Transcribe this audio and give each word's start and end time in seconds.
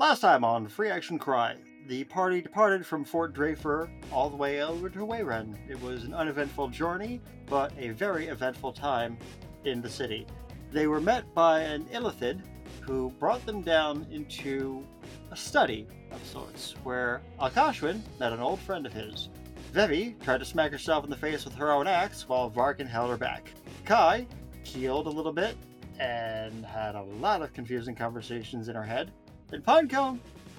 Last 0.00 0.20
time 0.20 0.44
on 0.44 0.66
Free 0.66 0.88
Action 0.88 1.18
Cry, 1.18 1.56
the 1.86 2.04
party 2.04 2.40
departed 2.40 2.86
from 2.86 3.04
Fort 3.04 3.34
Drafer 3.34 3.90
all 4.10 4.30
the 4.30 4.36
way 4.36 4.62
over 4.62 4.88
to 4.88 5.00
Wayren. 5.00 5.58
It 5.68 5.78
was 5.82 6.04
an 6.04 6.14
uneventful 6.14 6.68
journey, 6.68 7.20
but 7.44 7.70
a 7.76 7.90
very 7.90 8.28
eventful 8.28 8.72
time 8.72 9.18
in 9.66 9.82
the 9.82 9.90
city. 9.90 10.26
They 10.72 10.86
were 10.86 11.02
met 11.02 11.34
by 11.34 11.60
an 11.60 11.84
Illithid 11.92 12.40
who 12.80 13.10
brought 13.18 13.44
them 13.44 13.60
down 13.60 14.06
into 14.10 14.86
a 15.32 15.36
study 15.36 15.86
of 16.12 16.24
sorts, 16.24 16.76
where 16.82 17.20
Alkashwin 17.38 18.00
met 18.18 18.32
an 18.32 18.40
old 18.40 18.60
friend 18.60 18.86
of 18.86 18.94
his. 18.94 19.28
Vevi 19.74 20.18
tried 20.24 20.38
to 20.38 20.46
smack 20.46 20.72
herself 20.72 21.04
in 21.04 21.10
the 21.10 21.16
face 21.16 21.44
with 21.44 21.54
her 21.56 21.72
own 21.72 21.86
axe 21.86 22.26
while 22.26 22.50
Varkin 22.50 22.88
held 22.88 23.10
her 23.10 23.18
back. 23.18 23.52
Kai 23.84 24.26
healed 24.62 25.08
a 25.08 25.10
little 25.10 25.34
bit 25.34 25.58
and 25.98 26.64
had 26.64 26.94
a 26.94 27.02
lot 27.02 27.42
of 27.42 27.52
confusing 27.52 27.94
conversations 27.94 28.68
in 28.68 28.74
her 28.74 28.82
head. 28.82 29.12
And 29.52 29.64
Pinecone, 29.64 30.18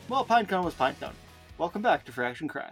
well, 0.09 0.25
Pinecone 0.25 0.65
was 0.65 0.73
Pinecone. 0.73 1.13
Welcome 1.57 1.81
back 1.81 2.03
to 2.05 2.11
Free 2.11 2.25
Action 2.25 2.47
Cry. 2.49 2.71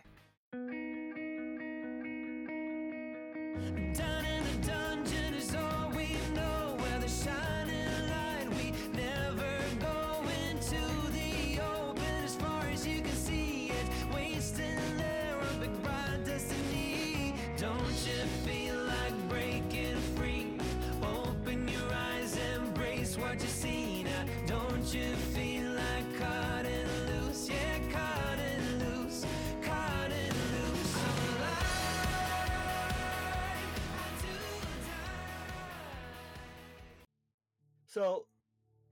So, 37.99 38.27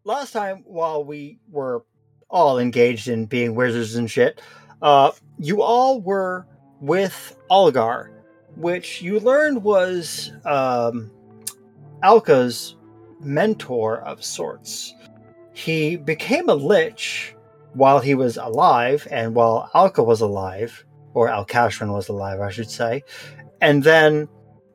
last 0.03 0.33
time, 0.33 0.63
while 0.65 1.01
we 1.01 1.39
were 1.49 1.85
all 2.29 2.59
engaged 2.59 3.07
in 3.07 3.25
being 3.25 3.55
wizards 3.55 3.95
and 3.95 4.11
shit, 4.11 4.41
uh, 4.81 5.11
you 5.39 5.61
all 5.61 6.01
were 6.01 6.45
with 6.81 7.37
Algar, 7.49 8.11
which 8.57 9.01
you 9.01 9.21
learned 9.21 9.63
was 9.63 10.33
um, 10.43 11.09
Alka's 12.03 12.75
mentor 13.21 14.01
of 14.01 14.25
sorts. 14.25 14.93
He 15.53 15.95
became 15.95 16.49
a 16.49 16.55
lich 16.55 17.33
while 17.75 17.99
he 17.99 18.13
was 18.13 18.35
alive, 18.35 19.07
and 19.09 19.33
while 19.33 19.71
Alka 19.73 20.03
was 20.03 20.19
alive, 20.19 20.85
or 21.13 21.29
Alcashran 21.29 21.93
was 21.93 22.09
alive, 22.09 22.41
I 22.41 22.49
should 22.49 22.69
say. 22.69 23.05
And 23.61 23.85
then 23.85 24.27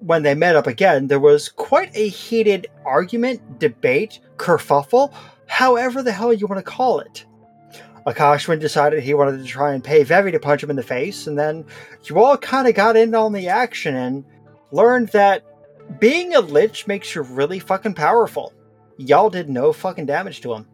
when 0.03 0.22
they 0.22 0.34
met 0.34 0.56
up 0.56 0.67
again, 0.67 1.06
there 1.06 1.20
was 1.20 1.48
quite 1.48 1.95
a 1.97 2.08
heated 2.08 2.67
argument, 2.84 3.58
debate, 3.58 4.20
kerfuffle, 4.36 5.12
however 5.47 6.03
the 6.03 6.12
hell 6.12 6.33
you 6.33 6.47
want 6.47 6.64
to 6.64 6.70
call 6.70 7.00
it. 7.00 7.25
Akashwin 8.06 8.58
decided 8.58 9.03
he 9.03 9.14
wanted 9.14 9.39
to 9.39 9.45
try 9.45 9.73
and 9.73 9.84
pay 9.84 10.05
Vevi 10.05 10.33
to 10.33 10.41
punch 10.41 10.62
him 10.62 10.70
in 10.70 10.77
the 10.77 10.83
face, 10.83 11.27
and 11.28 11.39
then 11.39 11.64
you 12.05 12.19
all 12.19 12.36
kind 12.36 12.67
of 12.67 12.75
got 12.75 12.97
in 12.97 13.14
on 13.14 13.33
the 13.33 13.48
action 13.48 13.95
and 13.95 14.25
learned 14.73 15.08
that 15.08 15.45
being 16.00 16.34
a 16.34 16.41
lich 16.41 16.86
makes 16.86 17.14
you 17.14 17.23
really 17.23 17.61
fucking 17.61 17.95
powerful. 17.95 18.53
Y'all 18.97 19.30
did 19.30 19.48
no 19.48 19.73
fucking 19.73 20.06
damage 20.06 20.41
to 20.41 20.53
him. 20.53 20.67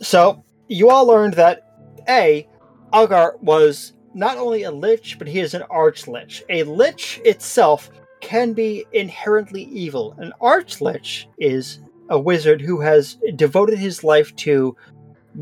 So, 0.00 0.44
you 0.68 0.90
all 0.90 1.06
learned 1.06 1.34
that 1.34 1.64
A, 2.08 2.46
Algar 2.92 3.36
was 3.40 3.94
not 4.14 4.36
only 4.36 4.62
a 4.62 4.70
lich, 4.70 5.18
but 5.18 5.26
he 5.26 5.40
is 5.40 5.54
an 5.54 5.62
arch 5.62 6.06
lich. 6.06 6.44
A 6.48 6.62
lich 6.62 7.20
itself 7.24 7.90
can 8.20 8.52
be 8.52 8.84
inherently 8.92 9.64
evil. 9.64 10.14
An 10.18 10.32
archlich 10.40 11.26
is 11.38 11.80
a 12.08 12.18
wizard 12.18 12.60
who 12.60 12.80
has 12.80 13.18
devoted 13.36 13.78
his 13.78 14.02
life 14.02 14.34
to 14.36 14.76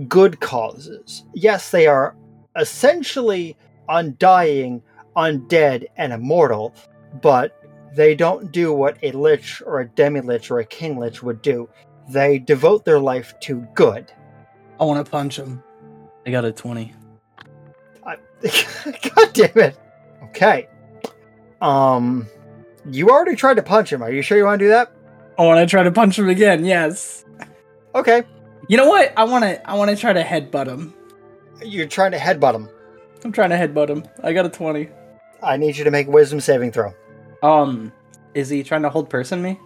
good 0.09 0.41
causes. 0.41 1.25
Yes, 1.35 1.71
they 1.71 1.87
are 1.87 2.17
essentially 2.57 3.57
undying, 3.89 4.83
undead, 5.17 5.87
and 5.97 6.13
immortal, 6.13 6.75
but 7.23 7.63
they 7.95 8.15
don't 8.15 8.53
do 8.53 8.73
what 8.73 8.99
a 9.03 9.13
lich 9.13 9.63
or 9.65 9.81
a 9.81 9.89
demi-lich 9.89 10.51
or 10.51 10.59
a 10.59 10.65
king 10.65 10.99
lich 10.99 11.23
would 11.23 11.41
do. 11.41 11.69
They 12.09 12.39
devote 12.39 12.85
their 12.85 13.01
life 13.01 13.35
to 13.41 13.67
good. 13.75 14.13
I 14.79 14.85
want 14.85 15.05
to 15.05 15.11
punch 15.11 15.39
him. 15.39 15.63
I 16.27 16.31
got 16.31 16.45
a 16.45 16.53
20. 16.53 16.93
I, 18.05 18.17
God 19.15 19.33
damn 19.33 19.59
it. 19.59 19.79
Okay. 20.25 20.69
Um, 21.61 22.27
you 22.91 23.09
already 23.11 23.37
tried 23.37 23.55
to 23.55 23.63
punch 23.63 23.93
him. 23.93 24.03
Are 24.03 24.11
you 24.11 24.23
sure 24.23 24.39
you 24.39 24.45
want 24.45 24.59
to 24.59 24.65
do 24.65 24.69
that? 24.71 24.93
I 25.39 25.45
want 25.45 25.59
to 25.61 25.67
try 25.71 25.83
to 25.83 25.93
punch 25.93 26.19
him 26.19 26.29
again. 26.29 26.65
Yes. 26.65 27.25
Okay. 27.95 28.23
You 28.69 28.77
know 28.77 28.89
what? 28.89 29.13
I 29.17 29.25
want 29.25 29.45
to. 29.45 29.71
I 29.71 29.75
want 29.75 29.91
to 29.91 29.97
try 29.97 30.13
to 30.13 30.23
headbutt 30.23 30.67
him. 30.67 30.95
You're 31.63 31.87
trying 31.87 32.13
to 32.13 32.19
headbutt 32.19 32.55
him. 32.55 32.69
I'm 33.25 33.33
trying 33.33 33.51
to 33.51 33.57
headbutt 33.57 33.89
him. 33.89 34.05
I 34.23 34.33
got 34.33 34.47
a 34.47 34.49
20. 34.49 34.89
I 35.43 35.57
need 35.57 35.77
you 35.77 35.85
to 35.85 35.91
make 35.91 36.07
a 36.07 36.11
wisdom 36.11 36.41
saving 36.41 36.73
throw. 36.73 36.95
Um, 37.43 37.93
is 38.35 38.49
he 38.49 38.63
trying 38.63 38.83
to 38.83 38.91
hold 38.91 39.11
person 39.11 39.43
me? 39.43 39.59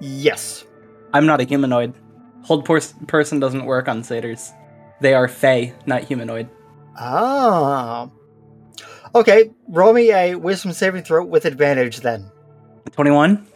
Yes. 0.00 0.64
I'm 1.12 1.26
not 1.26 1.40
a 1.40 1.44
humanoid. 1.44 1.94
Hold 2.42 2.64
pers- 2.64 2.94
person 3.06 3.40
doesn't 3.40 3.64
work 3.64 3.88
on 3.88 4.02
satyrs. 4.02 4.52
They 5.00 5.14
are 5.14 5.28
fey, 5.28 5.74
not 5.86 6.04
humanoid. 6.04 6.48
Ah. 6.96 8.10
Okay, 9.14 9.50
roll 9.68 9.92
me 9.92 10.12
a 10.12 10.34
wisdom 10.34 10.72
saving 10.72 11.02
throw 11.02 11.24
with 11.24 11.44
advantage 11.44 12.00
then. 12.00 12.30
21. 12.92 13.46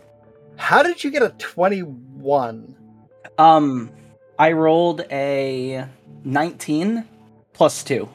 How 0.57 0.83
did 0.83 1.03
you 1.03 1.11
get 1.11 1.23
a 1.23 1.31
21? 1.39 2.77
Um, 3.39 3.91
I 4.39 4.53
rolled 4.53 5.03
a 5.11 5.87
19 6.25 7.05
plus 7.53 7.83
two. 7.85 8.09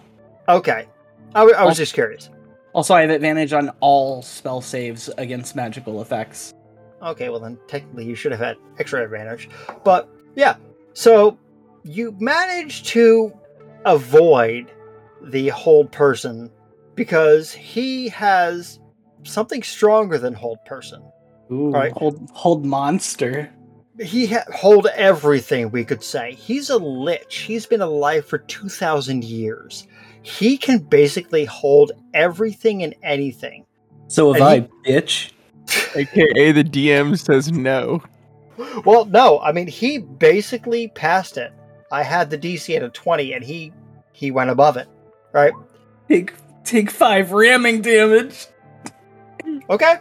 Okay. 0.48 0.88
I, 1.36 1.40
w- 1.40 1.56
I 1.58 1.66
was 1.66 1.76
Oh. 1.78 1.82
just 1.84 1.94
curious. 1.94 2.30
Also, 2.74 2.94
I 2.94 3.02
have 3.02 3.10
advantage 3.10 3.54
on 3.54 3.70
all 3.80 4.22
spell 4.22 4.62
saves 4.62 5.10
against 5.18 5.56
magical 5.56 6.02
effects. 6.02 6.54
Okay, 7.02 7.30
well 7.30 7.40
then 7.40 7.58
technically 7.68 8.06
you 8.06 8.16
should 8.16 8.32
have 8.32 8.42
had 8.42 8.58
extra 8.80 9.04
advantage. 9.04 9.50
But 9.84 10.10
yeah, 10.36 10.56
so 10.94 11.38
you 11.84 12.16
managed 12.20 12.86
to 12.88 13.32
avoid 13.86 14.72
the 15.22 15.50
hold 15.50 15.92
person 15.92 16.52
because 16.96 17.52
he 17.52 18.10
has 18.10 18.80
something 19.28 19.64
stronger 19.64 20.18
than 20.18 20.34
hold 20.34 20.64
person. 20.66 21.04
Ooh, 21.52 21.72
Right. 21.72 21.92
hold 21.94 22.30
hold 22.34 22.66
monster. 22.66 23.50
He 24.00 24.28
ha- 24.28 24.46
hold 24.54 24.88
everything 24.96 25.72
we 25.72 25.84
could 25.84 26.04
say. 26.04 26.34
He's 26.34 26.70
a 26.70 26.78
lich. 26.78 27.38
He's 27.48 27.66
been 27.66 27.82
alive 27.82 28.26
for 28.26 28.38
2000 28.38 29.24
years. 29.24 29.88
He 30.22 30.58
can 30.58 30.80
basically 30.80 31.46
hold 31.46 31.94
everything 32.14 32.84
and 32.84 32.94
anything. 33.02 33.66
So 34.08 34.34
have 34.34 34.42
And 34.42 34.70
I, 34.86 34.90
bitch. 34.90 35.32
AKA 35.96 36.52
the 36.52 36.64
DM 36.64 37.18
says 37.18 37.52
no. 37.52 38.02
Well, 38.86 39.06
no, 39.06 39.40
I 39.40 39.52
mean 39.52 39.68
he 39.68 39.98
basically 40.00 40.88
passed 40.90 41.38
it. 41.38 41.52
I 41.92 42.04
had 42.04 42.30
the 42.30 42.38
DC 42.38 42.76
at 42.76 42.84
a 42.84 42.90
20 42.90 43.34
and 43.34 43.44
he 43.44 43.72
he 44.14 44.32
went 44.32 44.50
above 44.50 44.78
it. 44.78 44.88
Right? 45.34 45.54
Take 46.08 46.34
take 46.64 46.92
five 46.92 47.32
ramming 47.32 47.82
damage. 47.82 48.48
Okay. 49.70 49.96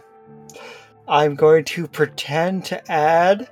I'm 1.07 1.35
going 1.35 1.63
to 1.65 1.87
pretend 1.87 2.65
to 2.65 2.91
add 2.91 3.49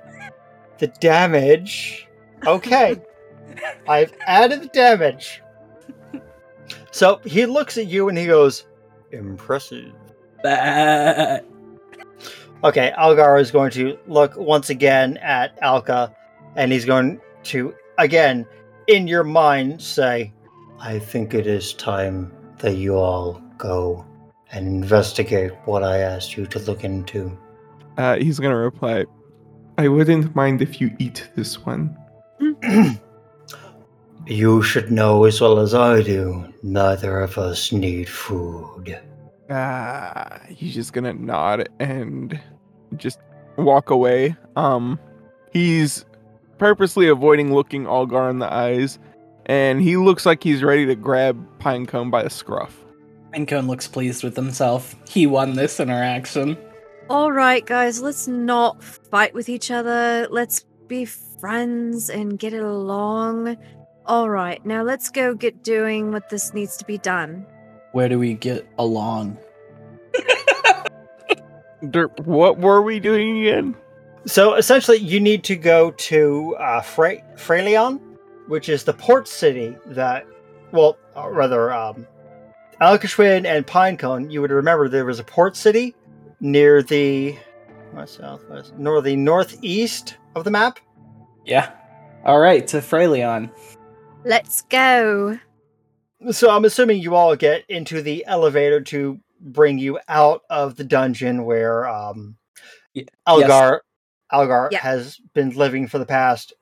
the 0.78 0.88
damage. 0.88 2.06
Okay. 2.46 3.00
I've 3.88 4.12
added 4.26 4.62
the 4.62 4.68
damage. 4.68 5.42
So 6.90 7.20
he 7.24 7.46
looks 7.46 7.78
at 7.78 7.86
you 7.86 8.08
and 8.08 8.16
he 8.16 8.26
goes, 8.26 8.66
Impressive. 9.12 9.92
Bah. 10.42 11.38
Okay, 12.64 12.90
Algar 12.92 13.36
is 13.36 13.50
going 13.50 13.70
to 13.72 13.98
look 14.06 14.36
once 14.36 14.70
again 14.70 15.18
at 15.18 15.58
Alka 15.62 16.14
and 16.56 16.72
he's 16.72 16.84
going 16.84 17.20
to, 17.44 17.74
again, 17.98 18.46
in 18.86 19.06
your 19.06 19.24
mind, 19.24 19.80
say, 19.80 20.32
I 20.78 20.98
think 20.98 21.34
it 21.34 21.46
is 21.46 21.74
time 21.74 22.32
that 22.58 22.76
you 22.76 22.96
all 22.96 23.42
go 23.58 24.04
and 24.52 24.66
investigate 24.66 25.52
what 25.64 25.82
I 25.82 25.98
asked 25.98 26.36
you 26.36 26.46
to 26.46 26.58
look 26.60 26.84
into. 26.84 27.36
Uh, 27.98 28.16
he's 28.16 28.38
gonna 28.38 28.56
reply, 28.56 29.04
I 29.78 29.88
wouldn't 29.88 30.34
mind 30.34 30.62
if 30.62 30.80
you 30.80 30.94
eat 30.98 31.28
this 31.34 31.64
one. 31.64 31.96
You 34.28 34.60
should 34.60 34.90
know 34.90 35.22
as 35.22 35.40
well 35.40 35.60
as 35.60 35.72
I 35.72 36.02
do, 36.02 36.52
neither 36.64 37.20
of 37.20 37.38
us 37.38 37.70
need 37.70 38.08
food. 38.08 38.98
Ah, 39.48 40.40
he's 40.48 40.74
just 40.74 40.92
gonna 40.92 41.12
nod 41.12 41.68
and 41.78 42.40
just 42.96 43.20
walk 43.56 43.90
away. 43.90 44.34
Um, 44.56 44.98
he's 45.52 46.04
purposely 46.58 47.06
avoiding 47.06 47.54
looking 47.54 47.86
Algar 47.86 48.28
in 48.28 48.40
the 48.40 48.52
eyes, 48.52 48.98
and 49.46 49.80
he 49.80 49.96
looks 49.96 50.26
like 50.26 50.42
he's 50.42 50.64
ready 50.64 50.86
to 50.86 50.96
grab 50.96 51.38
Pinecone 51.60 52.10
by 52.10 52.24
the 52.24 52.30
scruff. 52.30 52.84
Pinecone 53.36 53.66
looks 53.66 53.86
pleased 53.86 54.24
with 54.24 54.34
himself. 54.34 54.96
He 55.06 55.26
won 55.26 55.52
this 55.52 55.78
interaction. 55.78 56.56
All 57.10 57.30
right, 57.30 57.64
guys, 57.64 58.00
let's 58.00 58.26
not 58.26 58.82
fight 58.82 59.34
with 59.34 59.50
each 59.50 59.70
other. 59.70 60.26
Let's 60.30 60.64
be 60.88 61.04
friends 61.04 62.08
and 62.08 62.38
get 62.38 62.54
it 62.54 62.62
along. 62.62 63.58
All 64.06 64.30
right, 64.30 64.64
now 64.64 64.82
let's 64.82 65.10
go 65.10 65.34
get 65.34 65.62
doing 65.62 66.12
what 66.12 66.30
this 66.30 66.54
needs 66.54 66.78
to 66.78 66.86
be 66.86 66.96
done. 66.96 67.44
Where 67.92 68.08
do 68.08 68.18
we 68.18 68.32
get 68.32 68.66
along? 68.78 69.36
Derp, 71.82 72.18
what 72.24 72.58
were 72.58 72.80
we 72.80 72.98
doing 73.00 73.42
again? 73.42 73.76
So 74.24 74.54
essentially, 74.54 74.96
you 74.96 75.20
need 75.20 75.44
to 75.44 75.56
go 75.56 75.90
to 75.90 76.56
uh, 76.56 76.80
Fre- 76.80 77.22
Freilion, 77.34 78.00
which 78.48 78.70
is 78.70 78.84
the 78.84 78.94
port 78.94 79.28
city 79.28 79.76
that, 79.88 80.26
well, 80.72 80.96
uh, 81.14 81.28
rather, 81.28 81.70
um, 81.70 82.06
Alcashwin 82.80 83.46
and 83.46 83.66
Pinecone. 83.66 84.30
You 84.30 84.40
would 84.42 84.50
remember 84.50 84.88
there 84.88 85.04
was 85.04 85.18
a 85.18 85.24
port 85.24 85.56
city 85.56 85.94
near 86.40 86.82
the 86.82 87.36
west, 87.92 88.16
southwest, 88.16 88.74
nor 88.76 89.00
the 89.00 89.16
northeast 89.16 90.16
of 90.34 90.44
the 90.44 90.50
map. 90.50 90.78
Yeah. 91.44 91.70
All 92.24 92.38
right, 92.38 92.66
to 92.68 92.78
Freilion. 92.78 93.50
Let's 94.24 94.62
go. 94.62 95.38
So 96.30 96.50
I'm 96.50 96.64
assuming 96.64 97.00
you 97.00 97.14
all 97.14 97.36
get 97.36 97.64
into 97.68 98.02
the 98.02 98.24
elevator 98.26 98.80
to 98.82 99.20
bring 99.40 99.78
you 99.78 99.98
out 100.08 100.42
of 100.50 100.76
the 100.76 100.84
dungeon 100.84 101.44
where 101.44 101.86
um, 101.86 102.36
Ye- 102.94 103.06
Algar 103.26 103.82
Algar 104.32 104.68
Yeah. 104.72 104.80
has 104.80 105.18
been 105.34 105.50
living 105.50 105.86
for 105.86 105.98
the 105.98 106.06
past 106.06 106.52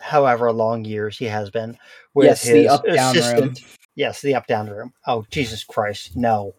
however 0.00 0.50
long 0.52 0.84
years 0.86 1.18
he 1.18 1.26
has 1.26 1.50
been 1.50 1.76
with 2.14 2.26
Yes, 2.26 2.42
his 2.44 2.52
the 2.54 2.68
up-down 2.68 3.14
room. 3.14 3.22
assistant. 3.24 3.60
Yes, 3.94 4.20
the 4.22 4.34
up 4.34 4.46
down 4.46 4.68
room. 4.68 4.92
Oh 5.06 5.24
Jesus 5.30 5.64
Christ, 5.64 6.16
no. 6.16 6.54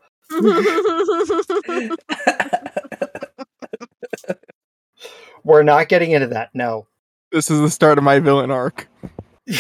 We're 5.43 5.63
not 5.63 5.89
getting 5.89 6.11
into 6.11 6.27
that. 6.27 6.49
No. 6.53 6.87
This 7.31 7.49
is 7.49 7.59
the 7.59 7.69
start 7.69 7.97
of 7.97 8.03
my 8.03 8.19
villain 8.19 8.51
arc. 8.51 8.87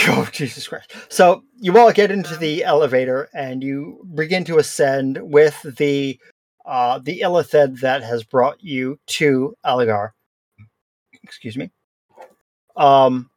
Oh 0.07 0.29
Jesus 0.31 0.67
Christ! 0.67 0.93
So 1.09 1.43
you 1.59 1.77
all 1.77 1.91
get 1.91 2.11
into 2.11 2.37
the 2.37 2.63
elevator 2.63 3.27
and 3.33 3.63
you 3.63 4.07
begin 4.13 4.45
to 4.45 4.59
ascend 4.59 5.19
with 5.21 5.59
the 5.63 6.19
uh, 6.65 6.99
the 6.99 7.21
Illithid 7.21 7.79
that 7.81 8.03
has 8.03 8.23
brought 8.23 8.63
you 8.63 8.99
to 9.07 9.55
Algar. 9.65 10.13
Excuse 11.23 11.57
me. 11.57 11.71
Um, 12.77 13.31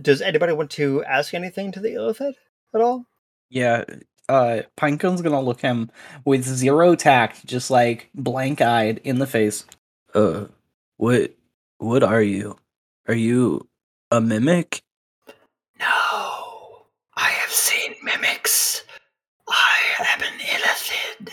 does 0.00 0.20
anybody 0.20 0.52
want 0.52 0.70
to 0.72 1.04
ask 1.04 1.32
anything 1.32 1.72
to 1.72 1.80
the 1.80 1.94
Illithid 1.94 2.34
at 2.74 2.80
all? 2.80 3.06
Yeah, 3.48 3.84
uh, 4.28 4.62
Pinecone's 4.76 5.22
gonna 5.22 5.40
look 5.40 5.60
him 5.60 5.90
with 6.24 6.44
zero 6.44 6.94
tact, 6.94 7.46
just 7.46 7.70
like 7.70 8.10
blank 8.14 8.60
eyed 8.60 9.00
in 9.04 9.18
the 9.18 9.26
face. 9.26 9.64
Uh, 10.14 10.46
what, 10.96 11.32
what 11.78 12.02
are 12.02 12.22
you? 12.22 12.56
Are 13.08 13.14
you 13.14 13.68
a 14.10 14.20
mimic? 14.20 14.82
No, 15.78 16.86
I 17.16 17.28
have 17.30 17.50
seen 17.50 17.94
mimics. 18.02 18.82
I 19.48 19.78
am 20.00 20.22
an 20.22 20.38
Illithid, 20.40 21.30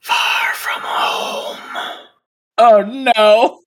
far 0.00 0.54
from 0.54 0.80
home. 0.82 1.98
Oh 2.56 2.82
no! 2.82 3.60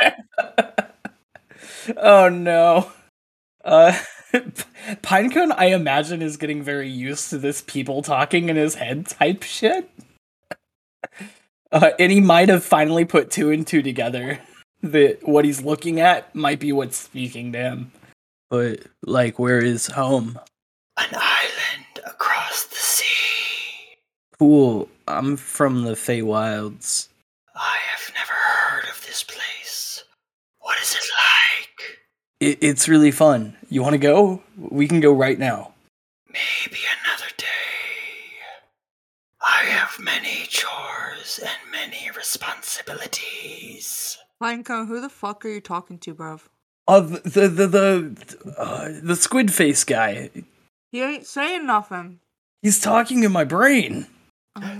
oh 1.96 2.28
no! 2.28 2.90
Uh, 3.64 3.98
Pinecone, 5.02 5.54
I 5.56 5.66
imagine, 5.66 6.20
is 6.22 6.36
getting 6.36 6.62
very 6.62 6.88
used 6.88 7.30
to 7.30 7.38
this 7.38 7.62
people 7.62 8.02
talking 8.02 8.48
in 8.48 8.56
his 8.56 8.74
head 8.74 9.06
type 9.06 9.42
shit. 9.42 9.90
Uh, 11.70 11.90
and 11.98 12.10
he 12.10 12.18
might 12.18 12.48
have 12.48 12.64
finally 12.64 13.04
put 13.04 13.30
two 13.30 13.50
and 13.50 13.66
two 13.66 13.82
together. 13.82 14.40
That 14.80 15.18
what 15.28 15.44
he's 15.44 15.60
looking 15.60 16.00
at 16.00 16.34
might 16.34 16.60
be 16.60 16.72
what's 16.72 16.96
speaking 16.96 17.52
to 17.52 17.58
him. 17.58 17.92
But, 18.48 18.84
like, 19.02 19.38
where 19.38 19.62
is 19.62 19.86
home? 19.88 20.38
An 20.96 21.10
island 21.12 22.00
across 22.06 22.64
the 22.64 22.76
sea. 22.76 23.04
Cool. 24.38 24.88
I'm 25.06 25.36
from 25.36 25.82
the 25.82 25.92
Feywilds. 25.92 27.08
I 27.54 27.76
have 27.90 28.14
never 28.14 28.32
heard 28.32 28.88
of 28.88 29.04
this 29.06 29.22
place. 29.22 30.04
What 30.60 30.78
is 30.80 30.94
it 30.94 31.04
like? 31.04 31.98
It, 32.40 32.58
it's 32.60 32.88
really 32.88 33.10
fun. 33.10 33.56
You 33.68 33.82
want 33.82 33.94
to 33.94 33.98
go? 33.98 34.42
We 34.56 34.88
can 34.88 35.00
go 35.00 35.12
right 35.12 35.38
now. 35.38 35.72
Maybe 36.28 36.78
another 37.04 37.30
day. 37.36 37.44
I 39.40 39.64
have 39.64 39.98
many 39.98 40.46
chores 40.48 41.40
and 41.42 41.70
many 41.70 42.10
responsibilities. 42.16 44.18
Pinecone, 44.42 44.86
who 44.86 45.00
the 45.00 45.08
fuck 45.08 45.44
are 45.44 45.48
you 45.48 45.60
talking 45.60 45.98
to, 45.98 46.14
bruv? 46.14 46.42
Uh, 46.86 47.00
the 47.00 47.48
the 47.48 47.66
the 47.66 48.54
uh, 48.56 48.88
the 49.02 49.16
squid 49.16 49.52
face 49.52 49.84
guy. 49.84 50.30
He 50.90 51.02
ain't 51.02 51.26
saying 51.26 51.66
nothing. 51.66 52.20
He's 52.62 52.80
talking 52.80 53.24
in 53.24 53.32
my 53.32 53.44
brain. 53.44 54.06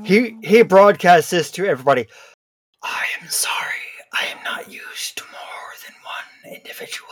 He 0.05 0.37
he 0.43 0.63
broadcasts 0.63 1.31
this 1.31 1.51
to 1.53 1.67
everybody. 1.67 2.07
I 2.83 3.05
am 3.21 3.29
sorry. 3.29 3.75
I 4.13 4.25
am 4.27 4.43
not 4.43 4.73
used 4.73 5.19
to 5.19 5.25
more 5.25 5.75
than 5.85 5.95
one 6.03 6.57
individual. 6.57 7.09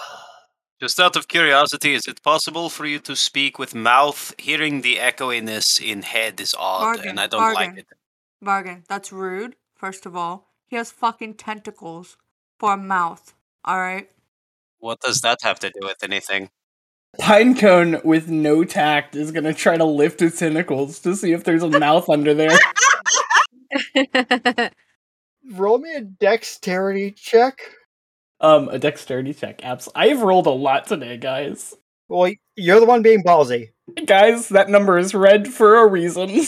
Just 0.79 1.01
out 1.01 1.17
of 1.17 1.27
curiosity, 1.27 1.95
is 1.95 2.07
it 2.07 2.23
possible 2.23 2.69
for 2.69 2.85
you 2.85 2.99
to 3.01 3.17
speak 3.17 3.59
with 3.59 3.75
mouth? 3.75 4.35
Hearing 4.37 4.83
the 4.83 4.99
echoiness 4.99 5.81
in 5.81 6.03
head 6.03 6.39
is 6.39 6.55
odd, 6.59 6.83
Bargain, 6.83 7.09
and 7.09 7.21
I 7.21 7.27
don't 7.27 7.41
like 7.41 7.55
bargain. 7.55 7.79
it. 7.79 7.87
Bargain, 8.43 8.85
that's 8.87 9.11
rude, 9.11 9.57
first 9.75 10.05
of 10.05 10.15
all. 10.15 10.51
He 10.67 10.77
has 10.77 10.91
fucking 10.91 11.35
tentacles 11.35 12.19
for 12.59 12.75
a 12.75 12.77
mouth, 12.77 13.33
alright? 13.67 14.11
What 14.79 15.01
does 15.01 15.23
that 15.23 15.39
have 15.43 15.59
to 15.61 15.71
do 15.71 15.81
with 15.81 16.03
anything? 16.03 16.51
Pinecone 17.19 18.05
with 18.05 18.29
no 18.29 18.63
tact 18.63 19.17
is 19.17 19.33
gonna 19.33 19.55
try 19.55 19.79
to 19.79 19.85
lift 19.85 20.21
his 20.21 20.39
tentacles 20.39 20.99
to 21.01 21.17
see 21.17 21.33
if 21.33 21.45
there's 21.45 21.63
a 21.63 21.79
mouth 21.79 22.11
under 22.11 22.35
there. 22.35 22.59
Roll 25.53 25.79
me 25.79 25.95
a 25.95 26.03
dexterity 26.03 27.13
check. 27.13 27.61
Um, 28.41 28.69
a 28.69 28.79
dexterity 28.79 29.33
check. 29.35 29.65
Abs. 29.65 29.89
I 29.95 30.09
have 30.09 30.23
rolled 30.23 30.47
a 30.47 30.51
lot 30.51 30.87
today, 30.87 31.17
guys. 31.17 31.75
Well, 32.09 32.33
you're 32.55 32.81
the 32.81 32.87
one 32.87 33.03
being 33.03 33.23
ballsy. 33.23 33.71
Guys, 34.05 34.49
that 34.51 34.69
number 34.69 34.99
is 34.99 35.15
red 35.15 35.49
for 35.49 35.77
a 35.77 35.87
reason. 35.87 36.43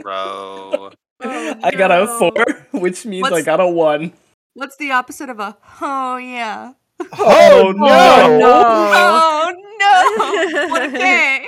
Bro. 0.00 0.90
I 1.20 1.70
got 1.76 1.90
a 1.90 2.06
four, 2.18 2.32
which 2.80 3.06
means 3.06 3.26
I 3.26 3.30
What's- 3.30 3.44
got 3.46 3.60
a 3.60 3.68
one. 3.68 4.12
What's 4.54 4.76
the 4.76 4.90
opposite 4.92 5.28
of 5.28 5.38
a 5.38 5.56
oh 5.82 6.16
yeah? 6.16 6.72
Oh, 7.12 7.74
no. 7.76 8.40
Oh 8.42 9.52
no! 9.78 10.68
what 10.70 10.82
a 10.82 10.90
gay! 10.90 11.46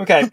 Okay, 0.00 0.30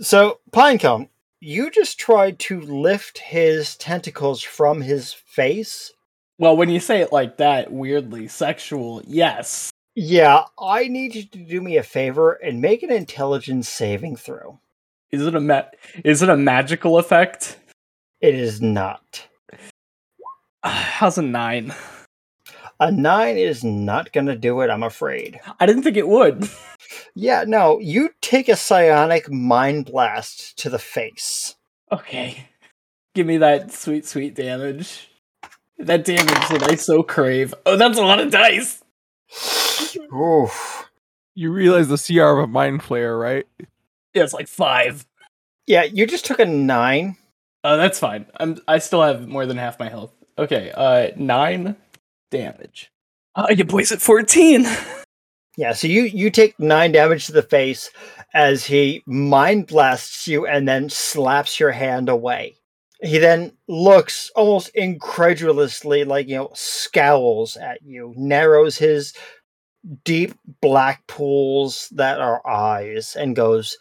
so 0.00 0.40
Pinecone, 0.52 1.10
you 1.40 1.70
just 1.70 1.98
tried 1.98 2.38
to 2.38 2.60
lift 2.62 3.18
his 3.18 3.76
tentacles 3.76 4.42
from 4.42 4.80
his 4.80 5.12
face. 5.12 5.92
Well, 6.40 6.56
when 6.56 6.70
you 6.70 6.80
say 6.80 7.02
it 7.02 7.12
like 7.12 7.36
that, 7.36 7.70
weirdly 7.70 8.26
sexual, 8.26 9.02
yes. 9.06 9.70
Yeah, 9.94 10.44
I 10.58 10.88
need 10.88 11.14
you 11.14 11.24
to 11.24 11.38
do 11.38 11.60
me 11.60 11.76
a 11.76 11.82
favor 11.82 12.32
and 12.32 12.62
make 12.62 12.82
an 12.82 12.90
intelligence 12.90 13.68
saving 13.68 14.16
throw. 14.16 14.58
Is 15.10 15.26
it 15.26 15.34
a 15.34 15.40
ma- 15.40 15.68
is 16.02 16.22
it 16.22 16.30
a 16.30 16.38
magical 16.38 16.96
effect? 16.96 17.58
It 18.22 18.34
is 18.34 18.62
not. 18.62 19.28
How's 20.64 21.18
a 21.18 21.22
nine? 21.22 21.74
A 22.80 22.90
nine 22.90 23.36
is 23.36 23.62
not 23.62 24.10
going 24.14 24.26
to 24.26 24.34
do 24.36 24.62
it, 24.62 24.70
I'm 24.70 24.82
afraid. 24.82 25.38
I 25.60 25.66
didn't 25.66 25.82
think 25.82 25.98
it 25.98 26.08
would. 26.08 26.48
Yeah, 27.14 27.44
no, 27.46 27.78
you 27.80 28.10
take 28.20 28.48
a 28.48 28.56
psionic 28.56 29.30
mind 29.30 29.86
blast 29.86 30.56
to 30.58 30.70
the 30.70 30.78
face. 30.78 31.54
Okay. 31.92 32.48
Give 33.14 33.26
me 33.26 33.36
that 33.38 33.72
sweet, 33.72 34.06
sweet 34.06 34.34
damage. 34.34 35.09
That 35.80 36.04
damage 36.04 36.26
that 36.26 36.68
I 36.70 36.74
so 36.74 37.02
crave. 37.02 37.54
Oh, 37.64 37.76
that's 37.76 37.98
a 37.98 38.02
lot 38.02 38.20
of 38.20 38.30
dice. 38.30 38.82
Oof. 40.14 40.90
You 41.34 41.52
realize 41.52 41.88
the 41.88 41.96
CR 41.96 42.38
of 42.38 42.38
a 42.38 42.46
mind 42.46 42.82
flayer, 42.82 43.18
right? 43.18 43.46
Yeah, 44.12 44.24
it's 44.24 44.34
like 44.34 44.48
five. 44.48 45.06
Yeah, 45.66 45.84
you 45.84 46.06
just 46.06 46.26
took 46.26 46.38
a 46.38 46.44
nine. 46.44 47.16
Oh, 47.64 47.76
that's 47.76 47.98
fine. 47.98 48.26
I'm 48.38 48.58
I 48.66 48.78
still 48.78 49.02
have 49.02 49.26
more 49.28 49.46
than 49.46 49.56
half 49.56 49.78
my 49.78 49.88
health. 49.88 50.12
Okay, 50.38 50.72
uh 50.74 51.12
nine 51.16 51.76
damage. 52.30 52.90
Uh 53.34 53.46
your 53.50 53.66
boy's 53.66 53.92
at 53.92 54.02
fourteen. 54.02 54.66
Yeah, 55.56 55.72
so 55.72 55.88
you 55.88 56.02
you 56.02 56.30
take 56.30 56.58
nine 56.58 56.92
damage 56.92 57.26
to 57.26 57.32
the 57.32 57.42
face 57.42 57.90
as 58.32 58.64
he 58.64 59.02
mind 59.06 59.66
blasts 59.66 60.26
you 60.26 60.46
and 60.46 60.66
then 60.66 60.88
slaps 60.88 61.60
your 61.60 61.72
hand 61.72 62.08
away. 62.08 62.56
He 63.02 63.18
then 63.18 63.52
looks 63.66 64.30
almost 64.36 64.70
incredulously, 64.74 66.04
like 66.04 66.28
you 66.28 66.36
know, 66.36 66.50
scowls 66.54 67.56
at 67.56 67.82
you, 67.82 68.12
narrows 68.16 68.76
his 68.76 69.14
deep 70.04 70.34
black 70.60 71.06
pools 71.06 71.88
that 71.92 72.20
are 72.20 72.46
eyes 72.46 73.16
and 73.16 73.36
goes, 73.36 73.78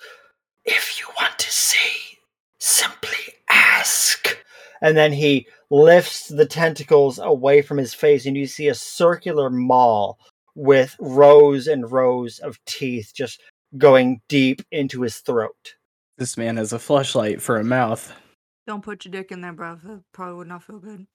If 0.66 1.00
you 1.00 1.08
want 1.20 1.38
to 1.40 1.52
see, 1.52 2.18
simply 2.60 3.36
ask. 3.50 4.38
And 4.82 4.96
then 4.96 5.12
he 5.12 5.48
lifts 5.70 6.30
the 6.30 6.46
tentacles 6.46 7.20
away 7.20 7.62
from 7.62 7.78
his 7.78 7.94
face, 7.94 8.26
and 8.26 8.38
you 8.38 8.48
see 8.48 8.70
a 8.70 8.76
circular 8.76 9.50
maw 9.50 10.14
with 10.56 10.96
rows 11.00 11.68
and 11.68 11.92
rows 11.92 12.40
of 12.40 12.60
teeth 12.66 13.12
just 13.14 13.42
going 13.78 14.22
deep 14.30 14.62
into 14.72 15.02
his 15.02 15.18
throat. 15.18 15.76
This 16.18 16.38
man 16.38 16.58
has 16.58 16.74
a 16.74 16.80
flashlight 16.80 17.42
for 17.42 17.58
a 17.58 17.64
mouth. 17.64 18.14
Don't 18.70 18.84
put 18.84 19.04
your 19.04 19.12
dick 19.12 19.32
in 19.32 19.42
there, 19.42 19.52
bro. 19.52 19.80
That 19.84 20.04
probably 20.14 20.36
would 20.36 20.48
not 20.48 20.62
feel 20.62 20.78
good. 20.78 21.08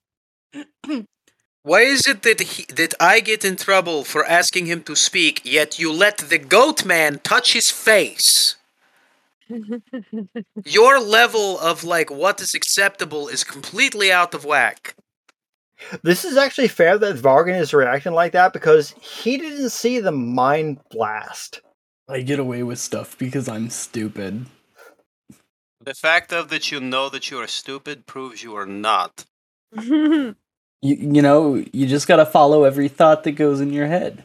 Why 1.63 1.83
is 1.83 2.05
it 2.05 2.21
that 2.23 2.41
he, 2.41 2.65
that 2.65 2.93
I 2.99 3.21
get 3.21 3.45
in 3.45 3.55
trouble 3.55 4.03
for 4.03 4.25
asking 4.25 4.65
him 4.65 4.83
to 4.83 4.93
speak, 4.93 5.39
yet 5.45 5.79
you 5.79 5.89
let 5.89 6.17
the 6.17 6.37
goat 6.37 6.83
man 6.83 7.19
touch 7.19 7.53
his 7.53 7.71
face? 7.71 8.57
Your 10.65 10.99
level 10.99 11.57
of 11.57 11.85
like 11.85 12.11
what 12.11 12.41
is 12.41 12.53
acceptable 12.53 13.29
is 13.29 13.45
completely 13.45 14.11
out 14.11 14.33
of 14.33 14.43
whack. 14.43 14.95
This 16.03 16.25
is 16.25 16.35
actually 16.35 16.67
fair 16.67 16.97
that 16.97 17.15
Vargan 17.15 17.57
is 17.57 17.73
reacting 17.73 18.11
like 18.11 18.33
that 18.33 18.51
because 18.51 18.93
he 18.99 19.37
didn't 19.37 19.69
see 19.69 20.01
the 20.01 20.11
mind 20.11 20.81
blast. 20.91 21.61
I 22.09 22.19
get 22.19 22.39
away 22.39 22.63
with 22.63 22.79
stuff 22.79 23.17
because 23.17 23.47
I'm 23.47 23.69
stupid. 23.69 24.45
The 25.85 25.93
fact 25.93 26.33
of 26.33 26.49
that 26.49 26.71
you 26.71 26.79
know 26.79 27.09
that 27.09 27.29
you 27.29 27.37
are 27.39 27.45
stupid 27.47 28.07
proves 28.07 28.43
you 28.43 28.55
are 28.55 28.65
not. 28.65 29.25
You, 30.81 30.97
you 31.15 31.21
know, 31.23 31.63
you 31.73 31.87
just 31.87 32.07
gotta 32.07 32.27
follow 32.27 32.63
every 32.63 32.89
thought 32.89 33.23
that 33.23 33.31
goes 33.31 33.59
in 33.59 33.73
your 33.73 33.87
head. 33.87 34.23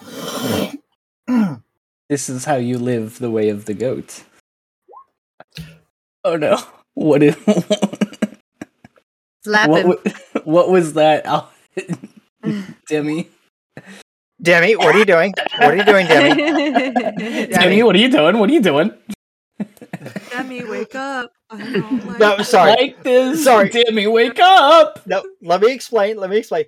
This 2.08 2.30
is 2.30 2.46
how 2.46 2.56
you 2.56 2.78
live 2.78 3.18
the 3.18 3.30
way 3.30 3.50
of 3.50 3.66
the 3.66 3.74
goat. 3.74 4.24
Oh 6.24 6.36
no. 6.36 6.58
What 6.94 7.22
is 7.22 7.36
Slap 9.44 9.68
what, 9.68 9.84
him. 9.84 10.14
what 10.44 10.70
was 10.70 10.94
that? 10.94 11.26
Al- 11.26 11.52
Demi? 12.88 13.28
Demi, 14.40 14.76
what 14.76 14.94
are 14.94 14.98
you 14.98 15.04
doing? 15.04 15.34
What 15.58 15.74
are 15.74 15.76
you 15.76 15.84
doing, 15.84 16.06
Demi? 16.06 17.46
Demi, 17.52 17.82
what 17.82 17.94
are 17.94 17.98
you 17.98 18.10
doing? 18.10 18.38
What 18.38 18.48
are 18.48 18.52
you 18.54 18.62
doing? 18.62 18.94
Demi, 20.42 20.64
wake 20.64 20.94
up. 20.94 21.32
I 21.50 21.56
don't 21.72 22.06
like 22.06 22.18
No, 22.18 22.36
this. 22.38 22.48
sorry. 22.48 22.70
Like 22.72 23.02
this. 23.02 23.44
Sorry. 23.44 23.68
Demi, 23.68 24.06
wake 24.06 24.38
up. 24.40 25.00
No, 25.06 25.22
let 25.42 25.60
me 25.60 25.72
explain. 25.72 26.16
Let 26.16 26.30
me 26.30 26.38
explain. 26.38 26.64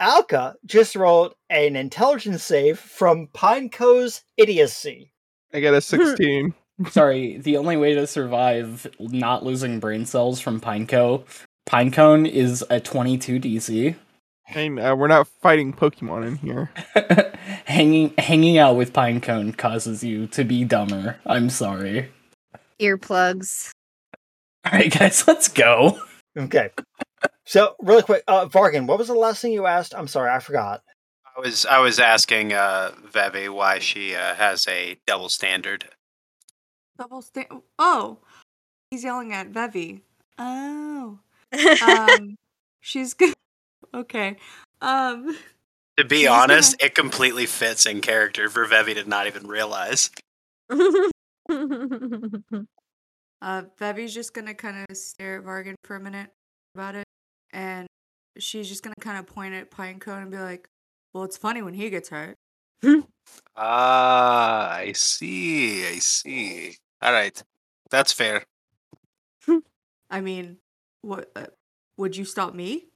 Alka 0.00 0.56
just 0.66 0.96
rolled 0.96 1.34
an 1.50 1.76
intelligence 1.76 2.42
save 2.42 2.78
from 2.78 3.28
Pineco's 3.28 4.22
idiocy. 4.36 5.12
I 5.54 5.60
got 5.60 5.74
a 5.74 5.80
16. 5.80 6.54
Sorry, 6.90 7.36
the 7.36 7.56
only 7.56 7.76
way 7.76 7.94
to 7.94 8.06
survive 8.06 8.86
not 8.98 9.44
losing 9.44 9.78
brain 9.78 10.04
cells 10.06 10.40
from 10.40 10.60
Pineco, 10.60 11.24
Pinecone 11.68 12.28
is 12.28 12.64
a 12.70 12.80
22 12.80 13.38
DC. 13.38 13.94
and 14.54 14.80
uh, 14.80 14.96
we're 14.98 15.06
not 15.06 15.28
fighting 15.40 15.72
Pokemon 15.72 16.26
in 16.26 16.36
here. 16.36 16.70
hanging 17.66 18.12
hanging 18.18 18.58
out 18.58 18.74
with 18.76 18.92
Pinecone 18.92 19.56
causes 19.56 20.02
you 20.02 20.26
to 20.28 20.42
be 20.42 20.64
dumber. 20.64 21.18
I'm 21.26 21.50
sorry. 21.50 22.10
Earplugs. 22.82 23.70
All 24.66 24.72
right, 24.72 24.92
guys, 24.92 25.24
let's 25.28 25.48
go. 25.48 25.98
Okay. 26.36 26.70
So, 27.44 27.74
really 27.80 28.02
quick, 28.02 28.22
uh, 28.28 28.46
Vargan, 28.46 28.86
what 28.86 28.98
was 28.98 29.08
the 29.08 29.14
last 29.14 29.40
thing 29.42 29.52
you 29.52 29.66
asked? 29.66 29.94
I'm 29.94 30.08
sorry, 30.08 30.30
I 30.30 30.38
forgot. 30.40 30.82
I 31.36 31.40
was 31.40 31.64
I 31.64 31.78
was 31.78 31.98
asking 31.98 32.52
uh 32.52 32.92
Vevi 33.10 33.48
why 33.48 33.78
she 33.78 34.14
uh, 34.14 34.34
has 34.34 34.66
a 34.68 34.96
double 35.06 35.28
standard. 35.30 35.86
Double 36.98 37.22
sta- 37.22 37.48
Oh, 37.78 38.18
he's 38.90 39.02
yelling 39.04 39.32
at 39.32 39.50
Vevi. 39.52 40.00
Oh. 40.38 41.18
Um, 41.86 42.36
she's 42.80 43.12
good. 43.14 43.34
Okay. 43.94 44.36
Um, 44.80 45.36
To 45.98 46.04
be 46.04 46.20
She's 46.20 46.28
gonna- 46.28 46.42
honest, 46.54 46.82
it 46.82 46.94
completely 46.94 47.44
fits 47.46 47.84
in 47.86 48.00
character 48.00 48.48
for 48.48 48.66
Vevi 48.66 48.94
to 48.94 49.08
not 49.08 49.26
even 49.26 49.46
realize. 49.46 50.10
uh, 53.42 53.62
Vevi's 53.78 54.14
just 54.14 54.34
gonna 54.34 54.54
kind 54.54 54.86
of 54.88 54.96
stare 54.96 55.38
at 55.38 55.44
Vargan 55.44 55.74
for 55.84 55.96
a 55.96 56.00
minute 56.00 56.30
about 56.74 56.94
it, 56.94 57.04
and 57.52 57.86
she's 58.38 58.68
just 58.68 58.82
gonna 58.82 58.94
kind 59.00 59.18
of 59.18 59.26
point 59.26 59.54
at 59.54 59.70
Pinecone 59.70 60.22
and 60.22 60.30
be 60.30 60.38
like, 60.38 60.68
"Well, 61.12 61.24
it's 61.24 61.36
funny 61.36 61.62
when 61.62 61.74
he 61.74 61.90
gets 61.90 62.08
hurt." 62.08 62.36
Ah, 63.56 64.72
I 64.74 64.92
see. 64.92 65.86
I 65.86 65.98
see. 65.98 66.76
All 67.00 67.12
right, 67.12 67.40
that's 67.90 68.12
fair. 68.12 68.44
I 70.10 70.20
mean, 70.20 70.58
what? 71.02 71.30
Uh, 71.36 71.46
would 71.98 72.16
you 72.16 72.24
stop 72.24 72.54
me? 72.54 72.86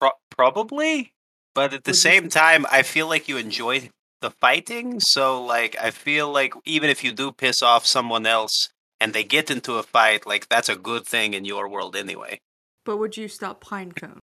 Pro- 0.00 0.10
probably, 0.30 1.12
but 1.54 1.72
at 1.74 1.84
the 1.84 1.90
Would 1.90 1.96
same 1.96 2.30
say- 2.30 2.40
time, 2.40 2.66
I 2.70 2.82
feel 2.82 3.08
like 3.08 3.28
you 3.28 3.36
enjoy 3.36 3.88
the 4.24 4.30
fighting. 4.30 4.98
So, 5.00 5.44
like, 5.44 5.76
I 5.80 5.90
feel 5.90 6.32
like 6.32 6.54
even 6.64 6.88
if 6.88 7.04
you 7.04 7.12
do 7.12 7.30
piss 7.30 7.62
off 7.62 7.84
someone 7.86 8.26
else 8.26 8.70
and 8.98 9.12
they 9.12 9.22
get 9.22 9.50
into 9.50 9.74
a 9.74 9.82
fight, 9.82 10.26
like 10.26 10.48
that's 10.48 10.70
a 10.70 10.76
good 10.76 11.04
thing 11.06 11.34
in 11.34 11.44
your 11.44 11.68
world 11.68 11.94
anyway. 11.94 12.40
But 12.84 12.96
would 12.96 13.16
you 13.16 13.28
stop 13.28 13.62
Pinecone? 13.62 14.18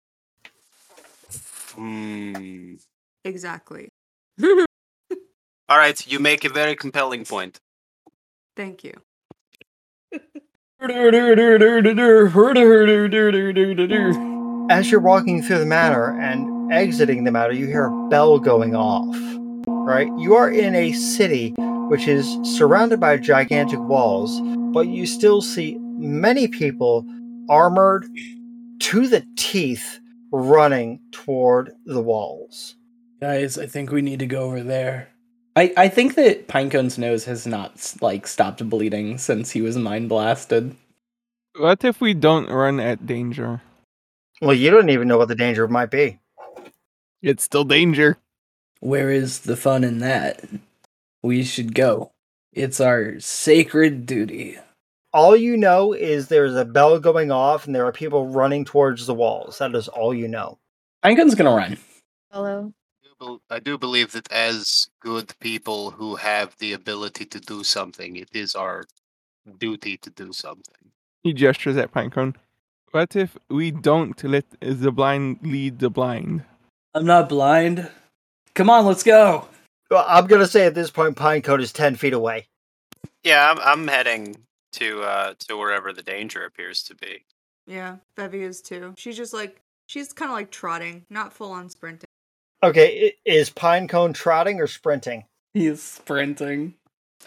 Hmm. 1.75 2.75
Exactly. 3.23 3.89
All 5.69 5.77
right, 5.77 6.05
you 6.11 6.19
make 6.19 6.43
a 6.43 6.49
very 6.49 6.75
compelling 6.75 7.23
point. 7.23 7.59
Thank 8.57 8.83
you. 8.83 8.93
As 14.69 14.91
you're 14.91 14.99
walking 14.99 15.43
through 15.43 15.59
the 15.59 15.65
manor 15.65 16.19
and 16.19 16.73
exiting 16.73 17.23
the 17.23 17.31
manor, 17.31 17.53
you 17.53 17.67
hear 17.67 17.85
a 17.85 18.09
bell 18.09 18.39
going 18.39 18.75
off. 18.75 19.15
Right? 19.67 20.09
You 20.17 20.35
are 20.35 20.49
in 20.49 20.75
a 20.75 20.93
city 20.93 21.53
which 21.89 22.07
is 22.07 22.37
surrounded 22.43 22.99
by 22.99 23.17
gigantic 23.17 23.79
walls, 23.79 24.39
but 24.73 24.87
you 24.87 25.05
still 25.05 25.41
see 25.41 25.77
many 25.79 26.47
people 26.47 27.05
armored 27.49 28.07
to 28.79 29.07
the 29.07 29.25
teeth 29.35 29.99
running 30.31 30.99
toward 31.11 31.71
the 31.85 32.01
walls. 32.01 32.75
Guys, 33.19 33.57
I 33.57 33.65
think 33.65 33.91
we 33.91 34.01
need 34.01 34.19
to 34.19 34.25
go 34.25 34.43
over 34.43 34.63
there. 34.63 35.09
I, 35.55 35.73
I 35.75 35.89
think 35.89 36.15
that 36.15 36.47
Pinecone's 36.47 36.97
nose 36.97 37.25
has 37.25 37.45
not 37.45 37.95
like 38.01 38.25
stopped 38.25 38.67
bleeding 38.69 39.17
since 39.17 39.51
he 39.51 39.61
was 39.61 39.77
mind 39.77 40.07
blasted. 40.07 40.75
What 41.57 41.83
if 41.83 41.99
we 41.99 42.13
don't 42.13 42.49
run 42.49 42.79
at 42.79 43.05
danger? 43.05 43.61
Well, 44.41 44.55
you 44.55 44.71
don't 44.71 44.89
even 44.89 45.09
know 45.09 45.17
what 45.17 45.27
the 45.27 45.35
danger 45.35 45.67
might 45.67 45.91
be. 45.91 46.19
It's 47.21 47.43
still 47.43 47.65
danger. 47.65 48.17
Where 48.81 49.11
is 49.11 49.41
the 49.41 49.55
fun 49.55 49.83
in 49.83 49.99
that? 49.99 50.43
We 51.21 51.43
should 51.43 51.75
go. 51.75 52.11
It's 52.51 52.81
our 52.81 53.19
sacred 53.19 54.07
duty. 54.07 54.57
All 55.13 55.35
you 55.35 55.55
know 55.55 55.93
is 55.93 56.27
there's 56.27 56.55
a 56.55 56.65
bell 56.65 56.99
going 56.99 57.31
off 57.31 57.67
and 57.67 57.75
there 57.75 57.85
are 57.85 57.91
people 57.91 58.27
running 58.27 58.65
towards 58.65 59.05
the 59.05 59.13
walls. 59.13 59.59
That 59.59 59.75
is 59.75 59.87
all 59.87 60.15
you 60.15 60.27
know. 60.27 60.57
Pinecone's 61.05 61.35
gonna 61.35 61.55
run. 61.55 61.77
Hello. 62.31 62.73
I 63.03 63.07
do 63.19 63.41
I 63.51 63.59
do 63.59 63.77
believe 63.77 64.13
that 64.13 64.31
as 64.31 64.89
good 64.99 65.31
people 65.39 65.91
who 65.91 66.15
have 66.15 66.57
the 66.57 66.73
ability 66.73 67.25
to 67.25 67.39
do 67.39 67.63
something, 67.63 68.15
it 68.15 68.29
is 68.33 68.55
our 68.55 68.85
duty 69.59 69.97
to 69.97 70.09
do 70.09 70.33
something. 70.33 70.91
He 71.21 71.33
gestures 71.33 71.77
at 71.77 71.93
Pinecone. 71.93 72.35
What 72.89 73.15
if 73.15 73.37
we 73.47 73.69
don't 73.69 74.21
let 74.23 74.45
the 74.59 74.91
blind 74.91 75.39
lead 75.43 75.77
the 75.77 75.91
blind? 75.91 76.45
I'm 76.95 77.05
not 77.05 77.29
blind. 77.29 77.89
Come 78.55 78.69
on, 78.69 78.85
let's 78.85 79.03
go. 79.03 79.47
Well, 79.89 80.05
I'm 80.07 80.27
gonna 80.27 80.47
say 80.47 80.65
at 80.65 80.75
this 80.75 80.91
point, 80.91 81.15
Pinecone 81.17 81.61
is 81.61 81.73
ten 81.73 81.95
feet 81.95 82.13
away. 82.13 82.47
Yeah, 83.23 83.51
I'm 83.51 83.59
I'm 83.59 83.87
heading 83.87 84.37
to 84.73 85.01
uh 85.01 85.33
to 85.47 85.57
wherever 85.57 85.93
the 85.93 86.03
danger 86.03 86.45
appears 86.45 86.83
to 86.83 86.95
be. 86.95 87.25
Yeah, 87.67 87.97
Vevi 88.17 88.41
is 88.41 88.61
too. 88.61 88.93
She's 88.97 89.17
just 89.17 89.33
like 89.33 89.61
she's 89.87 90.13
kind 90.13 90.31
of 90.31 90.35
like 90.35 90.51
trotting, 90.51 91.05
not 91.09 91.33
full 91.33 91.51
on 91.51 91.69
sprinting. 91.69 92.07
Okay, 92.63 93.13
is 93.25 93.49
Pinecone 93.49 94.13
trotting 94.13 94.59
or 94.59 94.67
sprinting? 94.67 95.25
He 95.53 95.67
is 95.67 95.81
sprinting. 95.81 96.75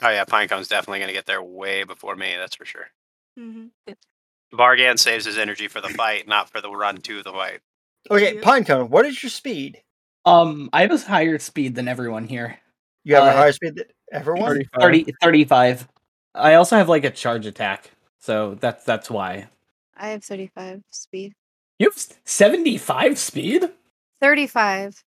Oh 0.02 0.08
yeah, 0.08 0.24
Pinecone's 0.24 0.68
definitely 0.68 1.00
gonna 1.00 1.12
get 1.12 1.26
there 1.26 1.42
way 1.42 1.84
before 1.84 2.16
me, 2.16 2.34
that's 2.38 2.56
for 2.56 2.64
sure. 2.64 2.86
hmm 3.36 3.66
Vargan 4.52 4.98
saves 4.98 5.24
his 5.24 5.36
energy 5.36 5.66
for 5.66 5.80
the 5.80 5.88
fight, 5.88 6.28
not 6.28 6.48
for 6.48 6.60
the 6.60 6.70
run 6.70 6.98
to 6.98 7.22
the 7.22 7.32
fight. 7.32 7.60
Okay, 8.10 8.36
Pinecone, 8.36 8.88
what 8.88 9.04
is 9.06 9.22
your 9.22 9.30
speed? 9.30 9.82
Um, 10.24 10.70
I 10.72 10.82
have 10.82 10.90
a 10.92 10.98
higher 10.98 11.38
speed 11.38 11.74
than 11.74 11.88
everyone 11.88 12.26
here. 12.26 12.58
You 13.04 13.14
have 13.16 13.24
a 13.24 13.28
Uh, 13.28 13.32
higher 13.36 13.52
speed 13.52 13.76
than 13.76 13.86
everyone. 14.12 14.48
35. 14.50 14.80
30, 14.80 15.14
35. 15.22 15.88
I 16.34 16.54
also 16.54 16.76
have 16.76 16.88
like 16.88 17.04
a 17.04 17.10
charge 17.10 17.46
attack, 17.46 17.90
so 18.18 18.54
that's 18.56 18.84
that's 18.84 19.10
why. 19.10 19.48
I 19.96 20.08
have 20.08 20.24
35 20.24 20.82
speed. 20.90 21.34
You 21.78 21.88
have 21.90 21.98
75 22.24 23.18
speed? 23.18 23.70
35. 24.20 25.02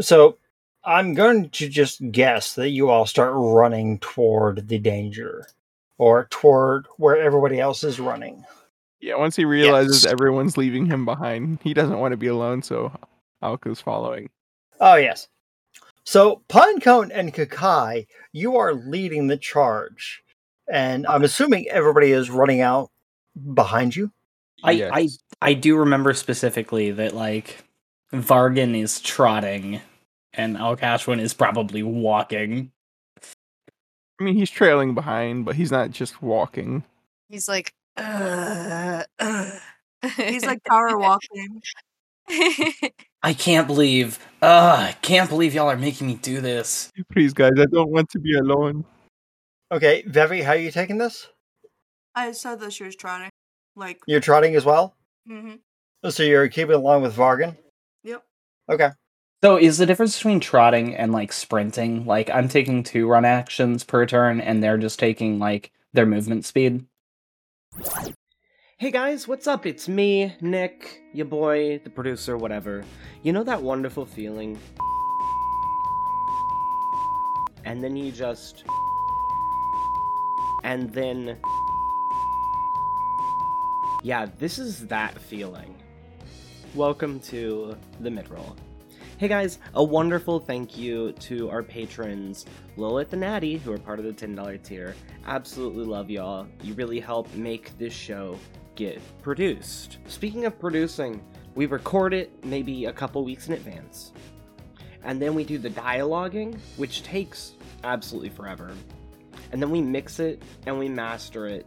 So 0.00 0.38
I'm 0.84 1.14
going 1.14 1.50
to 1.50 1.68
just 1.68 2.10
guess 2.10 2.54
that 2.54 2.70
you 2.70 2.88
all 2.90 3.06
start 3.06 3.32
running 3.36 3.98
toward 4.00 4.66
the 4.68 4.78
danger 4.78 5.46
or 5.98 6.26
toward 6.30 6.86
where 6.96 7.16
everybody 7.18 7.60
else 7.60 7.84
is 7.84 8.00
running. 8.00 8.44
Yeah, 9.00 9.16
once 9.16 9.36
he 9.36 9.44
realizes 9.44 10.04
Yes. 10.04 10.12
everyone's 10.12 10.56
leaving 10.56 10.86
him 10.86 11.04
behind, 11.04 11.58
he 11.62 11.74
doesn't 11.74 11.98
want 11.98 12.12
to 12.12 12.16
be 12.16 12.28
alone, 12.28 12.62
so 12.62 12.92
Alka's 13.42 13.80
following. 13.80 14.30
Oh, 14.82 14.96
yes. 14.96 15.28
So, 16.04 16.42
Pinecone 16.48 17.12
and 17.14 17.32
Kakai, 17.32 18.06
you 18.32 18.56
are 18.56 18.74
leading 18.74 19.28
the 19.28 19.36
charge. 19.36 20.22
And 20.68 21.06
I'm 21.06 21.22
assuming 21.22 21.68
everybody 21.68 22.10
is 22.10 22.30
running 22.30 22.60
out 22.62 22.90
behind 23.54 23.94
you. 23.94 24.10
I, 24.64 24.72
Yes. 24.72 24.90
I 24.92 25.08
I 25.50 25.54
do 25.54 25.76
remember 25.76 26.12
specifically 26.14 26.90
that 26.92 27.14
like 27.14 27.64
Vargan 28.12 28.80
is 28.80 29.00
trotting 29.00 29.80
and 30.32 30.56
Alcashwin 30.56 31.20
is 31.20 31.34
probably 31.34 31.82
walking. 31.82 32.72
I 34.20 34.24
mean, 34.24 34.36
he's 34.36 34.50
trailing 34.50 34.94
behind, 34.94 35.44
but 35.44 35.56
he's 35.56 35.70
not 35.72 35.90
just 35.90 36.22
walking. 36.22 36.84
He's 37.28 37.48
like, 37.48 37.72
uh, 37.96 39.04
uh. 39.18 39.50
He's 40.16 40.44
like 40.44 40.62
power 40.68 40.98
walking. 40.98 41.62
I 43.22 43.34
can't 43.34 43.66
believe 43.66 44.18
uh 44.40 44.88
I 44.90 44.96
can't 45.02 45.28
believe 45.28 45.54
y'all 45.54 45.70
are 45.70 45.76
making 45.76 46.06
me 46.08 46.14
do 46.16 46.40
this. 46.40 46.90
Please, 47.12 47.32
guys, 47.32 47.52
I 47.58 47.66
don't 47.66 47.90
want 47.90 48.08
to 48.10 48.18
be 48.18 48.36
alone. 48.36 48.84
Okay, 49.70 50.02
Vevi, 50.02 50.42
how 50.42 50.52
are 50.52 50.56
you 50.56 50.70
taking 50.70 50.98
this? 50.98 51.28
I 52.14 52.32
said 52.32 52.60
that 52.60 52.72
she 52.72 52.84
was 52.84 52.94
trotting. 52.96 53.30
Like, 53.74 54.00
You're 54.06 54.20
trotting 54.20 54.54
as 54.54 54.64
well? 54.64 54.94
hmm 55.26 55.54
So 56.08 56.22
you're 56.22 56.48
keeping 56.48 56.74
along 56.74 57.02
with 57.02 57.16
Vargan? 57.16 57.56
yep. 58.04 58.22
Okay. 58.68 58.90
So 59.42 59.56
is 59.56 59.78
the 59.78 59.86
difference 59.86 60.16
between 60.18 60.40
trotting 60.40 60.94
and 60.94 61.10
like 61.12 61.32
sprinting 61.32 62.04
like 62.06 62.30
I'm 62.30 62.48
taking 62.48 62.82
two 62.82 63.08
run 63.08 63.24
actions 63.24 63.82
per 63.84 64.04
turn 64.06 64.40
and 64.40 64.62
they're 64.62 64.78
just 64.78 64.98
taking 64.98 65.38
like 65.38 65.72
their 65.92 66.06
movement 66.06 66.44
speed? 66.44 66.84
Hey 68.82 68.90
guys, 68.90 69.28
what's 69.28 69.46
up? 69.46 69.64
It's 69.64 69.88
me, 69.88 70.34
Nick, 70.40 71.04
your 71.12 71.26
boy, 71.26 71.78
the 71.84 71.88
producer, 71.88 72.36
whatever. 72.36 72.82
You 73.22 73.32
know 73.32 73.44
that 73.44 73.62
wonderful 73.62 74.04
feeling? 74.04 74.58
And 77.64 77.80
then 77.80 77.94
you 77.94 78.10
just. 78.10 78.64
And 80.64 80.92
then. 80.92 81.38
Yeah, 84.02 84.26
this 84.40 84.58
is 84.58 84.88
that 84.88 85.16
feeling. 85.16 85.76
Welcome 86.74 87.20
to 87.20 87.76
the 88.00 88.10
midroll. 88.10 88.56
Hey 89.16 89.28
guys, 89.28 89.60
a 89.74 89.84
wonderful 89.84 90.40
thank 90.40 90.76
you 90.76 91.12
to 91.20 91.48
our 91.50 91.62
patrons, 91.62 92.46
Lilith 92.76 93.12
and 93.12 93.20
Natty, 93.20 93.58
who 93.58 93.72
are 93.72 93.78
part 93.78 94.00
of 94.00 94.04
the 94.04 94.12
$10 94.12 94.60
tier. 94.64 94.96
Absolutely 95.24 95.84
love 95.84 96.10
y'all. 96.10 96.48
You 96.64 96.74
really 96.74 96.98
help 96.98 97.32
make 97.36 97.78
this 97.78 97.92
show 97.92 98.36
get 98.74 99.00
produced. 99.22 99.98
Speaking 100.06 100.44
of 100.46 100.58
producing, 100.58 101.22
we 101.54 101.66
record 101.66 102.14
it 102.14 102.44
maybe 102.44 102.86
a 102.86 102.92
couple 102.92 103.24
weeks 103.24 103.48
in 103.48 103.54
advance. 103.54 104.12
And 105.04 105.20
then 105.20 105.34
we 105.34 105.44
do 105.44 105.58
the 105.58 105.70
dialoguing, 105.70 106.58
which 106.76 107.02
takes 107.02 107.54
absolutely 107.84 108.30
forever. 108.30 108.72
And 109.50 109.60
then 109.60 109.70
we 109.70 109.80
mix 109.80 110.20
it 110.20 110.42
and 110.66 110.78
we 110.78 110.88
master 110.88 111.46
it. 111.46 111.66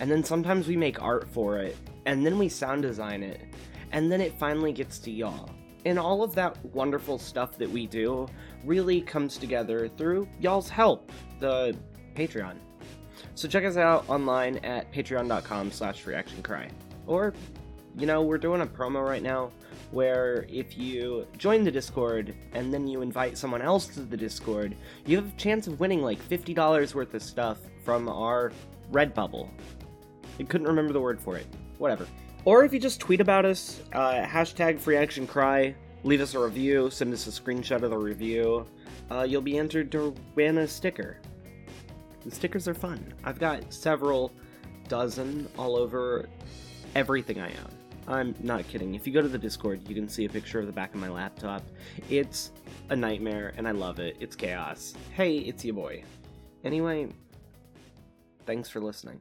And 0.00 0.10
then 0.10 0.24
sometimes 0.24 0.66
we 0.66 0.76
make 0.76 1.00
art 1.02 1.28
for 1.28 1.58
it. 1.58 1.76
And 2.06 2.24
then 2.24 2.38
we 2.38 2.48
sound 2.48 2.82
design 2.82 3.22
it. 3.22 3.40
And 3.92 4.10
then 4.10 4.20
it 4.20 4.38
finally 4.38 4.72
gets 4.72 4.98
to 5.00 5.10
y'all. 5.10 5.50
And 5.84 5.98
all 5.98 6.22
of 6.22 6.34
that 6.34 6.62
wonderful 6.66 7.18
stuff 7.18 7.56
that 7.58 7.70
we 7.70 7.86
do 7.86 8.26
really 8.64 9.00
comes 9.00 9.36
together 9.36 9.88
through 9.88 10.28
y'all's 10.38 10.68
help, 10.68 11.10
the 11.38 11.76
Patreon. 12.14 12.56
So 13.34 13.48
check 13.48 13.64
us 13.64 13.76
out 13.76 14.08
online 14.08 14.56
at 14.58 14.92
patreon.com 14.92 15.70
slash 15.70 16.04
freeactioncry. 16.04 16.70
Or, 17.06 17.34
you 17.96 18.06
know, 18.06 18.22
we're 18.22 18.38
doing 18.38 18.60
a 18.60 18.66
promo 18.66 19.06
right 19.06 19.22
now 19.22 19.50
where 19.90 20.46
if 20.48 20.78
you 20.78 21.26
join 21.36 21.64
the 21.64 21.70
Discord 21.70 22.34
and 22.52 22.72
then 22.72 22.86
you 22.86 23.02
invite 23.02 23.36
someone 23.36 23.62
else 23.62 23.86
to 23.88 24.00
the 24.00 24.16
Discord, 24.16 24.76
you 25.06 25.16
have 25.16 25.26
a 25.26 25.36
chance 25.36 25.66
of 25.66 25.80
winning 25.80 26.02
like 26.02 26.20
$50 26.28 26.94
worth 26.94 27.14
of 27.14 27.22
stuff 27.22 27.58
from 27.84 28.08
our 28.08 28.52
Redbubble. 28.92 29.48
I 30.38 30.42
couldn't 30.44 30.66
remember 30.66 30.92
the 30.92 31.00
word 31.00 31.20
for 31.20 31.36
it. 31.36 31.46
Whatever. 31.78 32.06
Or 32.44 32.64
if 32.64 32.72
you 32.72 32.80
just 32.80 33.00
tweet 33.00 33.20
about 33.20 33.44
us, 33.44 33.80
uh, 33.92 34.24
hashtag 34.24 34.80
FreeActionCry, 34.80 35.74
leave 36.04 36.20
us 36.20 36.34
a 36.34 36.38
review, 36.38 36.90
send 36.90 37.12
us 37.12 37.26
a 37.26 37.30
screenshot 37.30 37.82
of 37.82 37.90
the 37.90 37.98
review, 37.98 38.66
uh, 39.10 39.22
you'll 39.22 39.42
be 39.42 39.58
entered 39.58 39.92
to 39.92 40.14
win 40.34 40.58
a 40.58 40.66
sticker. 40.66 41.18
The 42.24 42.30
stickers 42.30 42.68
are 42.68 42.74
fun. 42.74 43.14
I've 43.24 43.38
got 43.38 43.72
several 43.72 44.32
dozen 44.88 45.48
all 45.56 45.76
over 45.76 46.28
everything 46.94 47.40
I 47.40 47.48
own. 47.48 47.70
I'm 48.08 48.34
not 48.40 48.66
kidding. 48.66 48.94
If 48.94 49.06
you 49.06 49.12
go 49.12 49.22
to 49.22 49.28
the 49.28 49.38
Discord, 49.38 49.88
you 49.88 49.94
can 49.94 50.08
see 50.08 50.24
a 50.24 50.28
picture 50.28 50.58
of 50.58 50.66
the 50.66 50.72
back 50.72 50.92
of 50.94 51.00
my 51.00 51.08
laptop. 51.08 51.62
It's 52.08 52.50
a 52.88 52.96
nightmare, 52.96 53.54
and 53.56 53.68
I 53.68 53.70
love 53.70 54.00
it. 54.00 54.16
It's 54.20 54.34
chaos. 54.34 54.94
Hey, 55.14 55.38
it's 55.38 55.64
your 55.64 55.74
boy. 55.74 56.02
Anyway, 56.64 57.08
thanks 58.46 58.68
for 58.68 58.80
listening. 58.80 59.20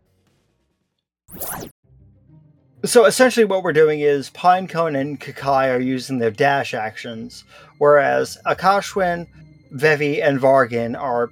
So 2.86 3.06
essentially, 3.06 3.46
what 3.46 3.64
we're 3.64 3.74
doing 3.74 4.00
is 4.00 4.30
Pinecone 4.32 5.00
and 5.00 5.20
Kakai 5.20 5.76
are 5.76 5.82
using 5.82 6.18
their 6.18 6.32
dash 6.32 6.74
actions, 6.74 7.44
whereas 7.78 8.38
Akashwin, 8.46 9.28
Vevi, 9.74 10.26
and 10.26 10.40
Vargan 10.40 11.00
are 11.00 11.30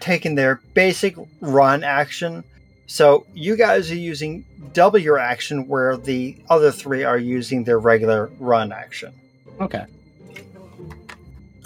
taking 0.00 0.34
their 0.34 0.60
basic 0.74 1.14
run 1.40 1.84
action. 1.84 2.44
So 2.86 3.26
you 3.34 3.56
guys 3.56 3.90
are 3.90 3.96
using 3.96 4.44
double 4.72 4.98
your 4.98 5.18
action, 5.18 5.68
where 5.68 5.96
the 5.96 6.36
other 6.48 6.72
three 6.72 7.04
are 7.04 7.18
using 7.18 7.64
their 7.64 7.78
regular 7.78 8.30
run 8.38 8.72
action. 8.72 9.12
Okay. 9.60 9.84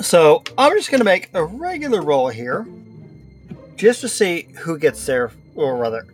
So 0.01 0.43
I'm 0.59 0.77
just 0.77 0.91
going 0.91 1.01
to 1.01 1.05
make 1.05 1.31
a 1.33 1.45
regular 1.45 2.03
roll 2.03 2.29
here, 2.29 2.67
just 3.77 4.01
to 4.03 4.09
see 4.09 4.49
who 4.59 4.77
gets 4.77 5.07
there, 5.07 5.31
or 5.55 5.77
rather, 5.77 6.07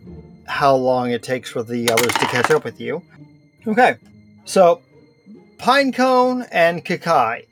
how 0.45 0.75
long 0.75 1.11
it 1.11 1.23
takes 1.23 1.49
for 1.49 1.63
the 1.63 1.89
others 1.91 2.13
to 2.13 2.25
catch 2.27 2.51
up 2.51 2.63
with 2.63 2.79
you. 2.79 3.01
Okay, 3.67 3.95
so 4.45 4.81
Pinecone 5.57 6.47
and 6.51 6.83
Kakai, 6.83 7.45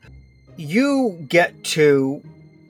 you 0.58 1.26
get 1.28 1.64
to 1.64 2.22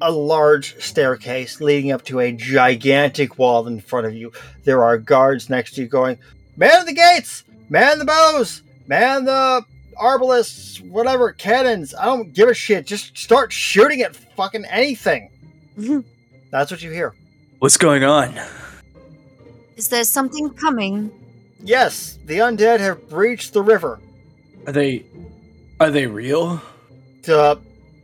a 0.01 0.11
large 0.11 0.81
staircase 0.81 1.61
leading 1.61 1.91
up 1.91 2.03
to 2.05 2.19
a 2.19 2.31
gigantic 2.31 3.37
wall 3.37 3.67
in 3.67 3.81
front 3.81 4.07
of 4.07 4.13
you. 4.13 4.31
There 4.63 4.83
are 4.83 4.97
guards 4.97 5.49
next 5.49 5.75
to 5.75 5.81
you 5.81 5.87
going, 5.87 6.17
Man 6.57 6.85
the 6.85 6.93
gates! 6.93 7.43
Man 7.69 7.99
the 7.99 8.05
bows! 8.05 8.63
Man 8.87 9.25
the 9.25 9.65
arbalists! 9.99 10.81
Whatever, 10.87 11.31
cannons! 11.31 11.93
I 11.93 12.05
don't 12.05 12.33
give 12.33 12.49
a 12.49 12.53
shit. 12.53 12.85
Just 12.85 13.17
start 13.17 13.51
shooting 13.51 14.01
at 14.01 14.15
fucking 14.15 14.65
anything. 14.65 15.29
Mm-hmm. 15.77 15.99
That's 16.51 16.71
what 16.71 16.81
you 16.81 16.91
hear. 16.91 17.13
What's 17.59 17.77
going 17.77 18.03
on? 18.03 18.39
Is 19.75 19.89
there 19.89 20.03
something 20.03 20.49
coming? 20.51 21.11
Yes, 21.61 22.19
the 22.25 22.39
undead 22.39 22.79
have 22.79 23.09
breached 23.09 23.53
the 23.53 23.61
river. 23.61 23.99
Are 24.65 24.73
they 24.73 25.05
are 25.79 25.91
they 25.91 26.07
real? 26.07 26.61
To 27.23 27.59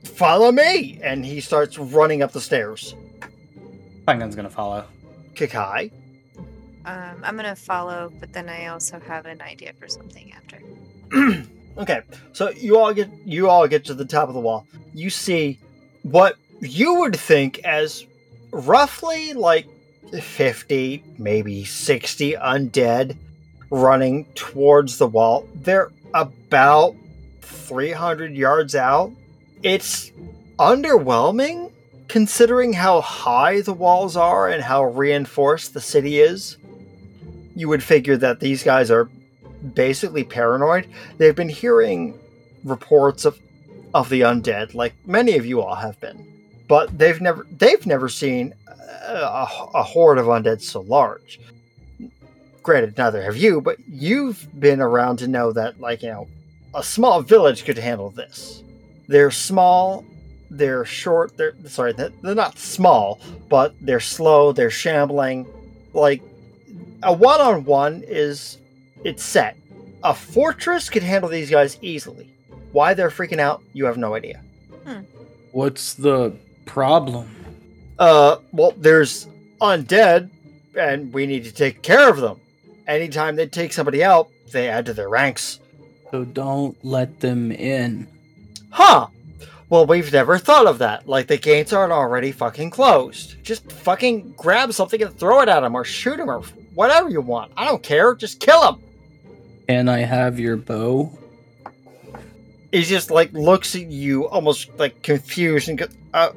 follow 0.06 0.52
me! 0.52 1.00
And 1.04 1.26
he 1.26 1.42
starts 1.42 1.78
running 1.78 2.22
up 2.22 2.32
the 2.32 2.42
stairs. 2.42 2.96
Pinecone's 4.08 4.36
gonna 4.36 4.50
follow. 4.50 4.86
Kakai. 5.34 5.92
Um, 6.86 7.22
I'm 7.24 7.36
gonna 7.36 7.56
follow, 7.56 8.12
but 8.20 8.32
then 8.32 8.48
I 8.48 8.68
also 8.68 9.00
have 9.00 9.26
an 9.26 9.42
idea 9.42 9.74
for 9.74 9.88
something 9.88 10.32
after. 10.34 10.60
okay, 11.78 12.02
so 12.34 12.50
you 12.52 12.78
all 12.78 12.94
get 12.94 13.10
you 13.26 13.50
all 13.50 13.68
get 13.68 13.86
to 13.86 13.94
the 13.94 14.06
top 14.06 14.28
of 14.28 14.36
the 14.36 14.40
wall. 14.40 14.68
You 14.94 15.10
see 15.10 15.60
what 16.04 16.38
you 16.62 16.96
would 17.00 17.16
think 17.16 17.60
as 17.60 18.06
roughly 18.52 19.34
like 19.34 19.68
50, 20.12 21.04
maybe 21.18 21.66
60 21.66 22.34
undead 22.34 23.18
running 23.70 24.26
towards 24.36 24.98
the 24.98 25.08
wall. 25.08 25.48
They're 25.56 25.92
about 26.14 26.96
300 27.42 28.36
yards 28.36 28.76
out. 28.76 29.12
It's 29.66 30.12
underwhelming 30.60 31.72
considering 32.08 32.74
how 32.74 33.02
high 33.02 33.62
the 33.62 33.74
walls 33.74 34.16
are 34.16 34.48
and 34.48 34.62
how 34.62 34.84
reinforced 34.84 35.74
the 35.74 35.82
city 35.82 36.20
is. 36.20 36.58
You 37.56 37.68
would 37.70 37.82
figure 37.82 38.16
that 38.16 38.40
these 38.40 38.62
guys 38.62 38.92
are 38.92 39.10
basically 39.74 40.24
paranoid. 40.24 40.88
They've 41.18 41.36
been 41.36 41.50
hearing 41.50 42.20
reports 42.64 43.26
of 43.26 43.40
of 43.96 44.10
the 44.10 44.22
undead, 44.22 44.76
like 44.76 44.94
many 45.08 45.36
of 45.36 45.48
you 45.48 45.62
all 45.64 45.74
have 45.74 46.00
been, 46.00 46.28
but 46.68 46.96
they've 46.96 47.20
never 47.20 47.48
they've 47.50 47.88
never 47.88 48.08
seen 48.08 48.54
a, 48.68 49.48
a 49.74 49.82
horde 49.82 50.20
of 50.20 50.28
undead 50.28 50.62
so 50.62 50.82
large. 50.82 51.40
Granted, 52.62 53.00
neither 53.00 53.24
have 53.24 53.36
you, 53.36 53.62
but 53.62 53.78
you've 53.90 54.48
been 54.60 54.80
around 54.80 55.18
to 55.18 55.28
know 55.28 55.52
that, 55.54 55.80
like 55.80 56.04
you 56.04 56.10
know, 56.10 56.28
a 56.76 56.84
small 56.84 57.24
village 57.24 57.66
could 57.66 57.80
handle 57.80 58.12
this. 58.12 58.62
They're 59.08 59.32
small, 59.32 60.04
They're 60.50 60.86
short. 60.86 61.38
They're 61.38 61.54
sorry. 61.66 61.94
They're 61.94 62.12
they're 62.22 62.36
not 62.36 62.58
small, 62.58 63.20
but 63.50 63.76
they're 63.82 64.00
slow. 64.00 64.52
They're 64.52 64.70
shambling. 64.70 65.46
Like 65.94 66.22
a 67.04 67.14
one-on-one 67.14 68.04
is 68.08 68.58
it's 69.04 69.24
set. 69.24 69.58
A 70.04 70.14
fortress 70.14 70.90
could 70.90 71.04
handle 71.04 71.30
these 71.30 71.50
guys 71.50 71.78
easily. 71.82 72.32
Why 72.72 72.94
they're 72.94 73.10
freaking 73.10 73.40
out, 73.40 73.64
you 73.74 73.86
have 73.86 73.98
no 73.98 74.14
idea. 74.16 74.42
What's 75.52 75.94
the 75.94 76.36
problem? 76.66 77.30
Uh, 77.98 78.38
well, 78.52 78.74
there's 78.78 79.28
undead, 79.62 80.30
and 80.78 81.14
we 81.14 81.26
need 81.26 81.46
to 81.46 81.54
take 81.54 81.82
care 81.82 82.10
of 82.10 82.18
them. 82.18 82.40
Anytime 82.88 83.36
they 83.36 83.48
take 83.48 83.72
somebody 83.74 84.04
out, 84.04 84.30
they 84.52 84.68
add 84.68 84.86
to 84.88 84.94
their 84.94 85.10
ranks. 85.10 85.60
So 86.12 86.26
don't 86.26 86.78
let 86.84 87.22
them 87.22 87.52
in. 87.52 88.08
Huh. 88.76 89.08
Well, 89.70 89.86
we've 89.86 90.12
never 90.12 90.38
thought 90.38 90.68
of 90.68 90.80
that. 90.80 91.08
Like 91.08 91.28
the 91.28 91.38
gates 91.38 91.72
aren't 91.72 91.94
already 91.94 92.34
fucking 92.34 92.72
closed. 92.72 93.42
Just 93.42 93.72
fucking 93.72 94.34
grab 94.36 94.74
something 94.74 95.02
and 95.02 95.18
throw 95.18 95.40
it 95.40 95.48
at 95.48 95.64
him 95.64 95.76
or 95.76 95.86
shoot 95.86 96.20
him 96.20 96.30
or 96.30 96.42
whatever 96.74 97.10
you 97.10 97.22
want. 97.22 97.54
I 97.56 97.64
don't 97.64 97.82
care. 97.82 98.14
Just 98.16 98.42
kill 98.42 98.68
him. 98.68 98.82
Can 99.70 99.88
I 99.88 100.00
have 100.00 100.42
your 100.42 100.58
bow? 100.58 101.18
He 102.74 102.82
just 102.82 103.12
like 103.12 103.32
looks 103.32 103.76
at 103.76 103.84
you, 103.84 104.28
almost 104.28 104.78
like 104.78 105.02
confused, 105.02 105.70
and 105.70 105.78
goes, 105.78 105.96
uh, 106.14 106.32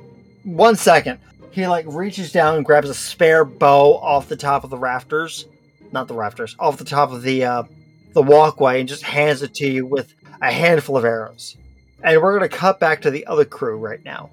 one 0.44 0.76
second. 0.76 1.18
He 1.50 1.66
like 1.66 1.86
reaches 1.88 2.30
down 2.30 2.54
and 2.54 2.64
grabs 2.64 2.88
a 2.88 2.94
spare 2.94 3.44
bow 3.44 3.96
off 3.96 4.28
the 4.28 4.36
top 4.36 4.62
of 4.62 4.70
the 4.70 4.78
rafters, 4.78 5.46
not 5.90 6.06
the 6.06 6.14
rafters, 6.14 6.54
off 6.60 6.76
the 6.76 6.84
top 6.84 7.10
of 7.10 7.22
the 7.22 7.44
uh, 7.44 7.64
the 8.12 8.22
walkway, 8.22 8.78
and 8.78 8.88
just 8.88 9.02
hands 9.02 9.42
it 9.42 9.54
to 9.54 9.66
you 9.66 9.84
with 9.84 10.14
a 10.40 10.52
handful 10.52 10.96
of 10.96 11.04
arrows. 11.04 11.56
And 12.02 12.22
we're 12.22 12.32
gonna 12.34 12.48
cut 12.48 12.78
back 12.80 13.02
to 13.02 13.10
the 13.10 13.26
other 13.26 13.44
crew 13.44 13.76
right 13.76 14.04
now. 14.04 14.30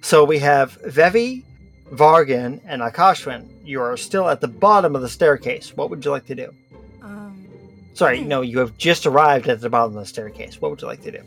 So 0.00 0.24
we 0.24 0.38
have 0.38 0.80
Vevi, 0.82 1.44
Vargan, 1.92 2.60
and 2.64 2.82
Akashwin. 2.82 3.48
You 3.64 3.80
are 3.80 3.96
still 3.96 4.28
at 4.28 4.40
the 4.40 4.48
bottom 4.48 4.94
of 4.94 5.02
the 5.02 5.08
staircase. 5.08 5.76
What 5.76 5.90
would 5.90 6.04
you 6.04 6.10
like 6.10 6.26
to 6.26 6.34
do? 6.34 6.54
Um, 7.02 7.46
Sorry, 7.94 8.20
no, 8.20 8.42
you 8.42 8.58
have 8.60 8.76
just 8.78 9.06
arrived 9.06 9.48
at 9.48 9.60
the 9.60 9.68
bottom 9.68 9.96
of 9.96 10.02
the 10.02 10.06
staircase. 10.06 10.60
What 10.60 10.70
would 10.70 10.80
you 10.80 10.86
like 10.88 11.02
to 11.02 11.10
do? 11.12 11.22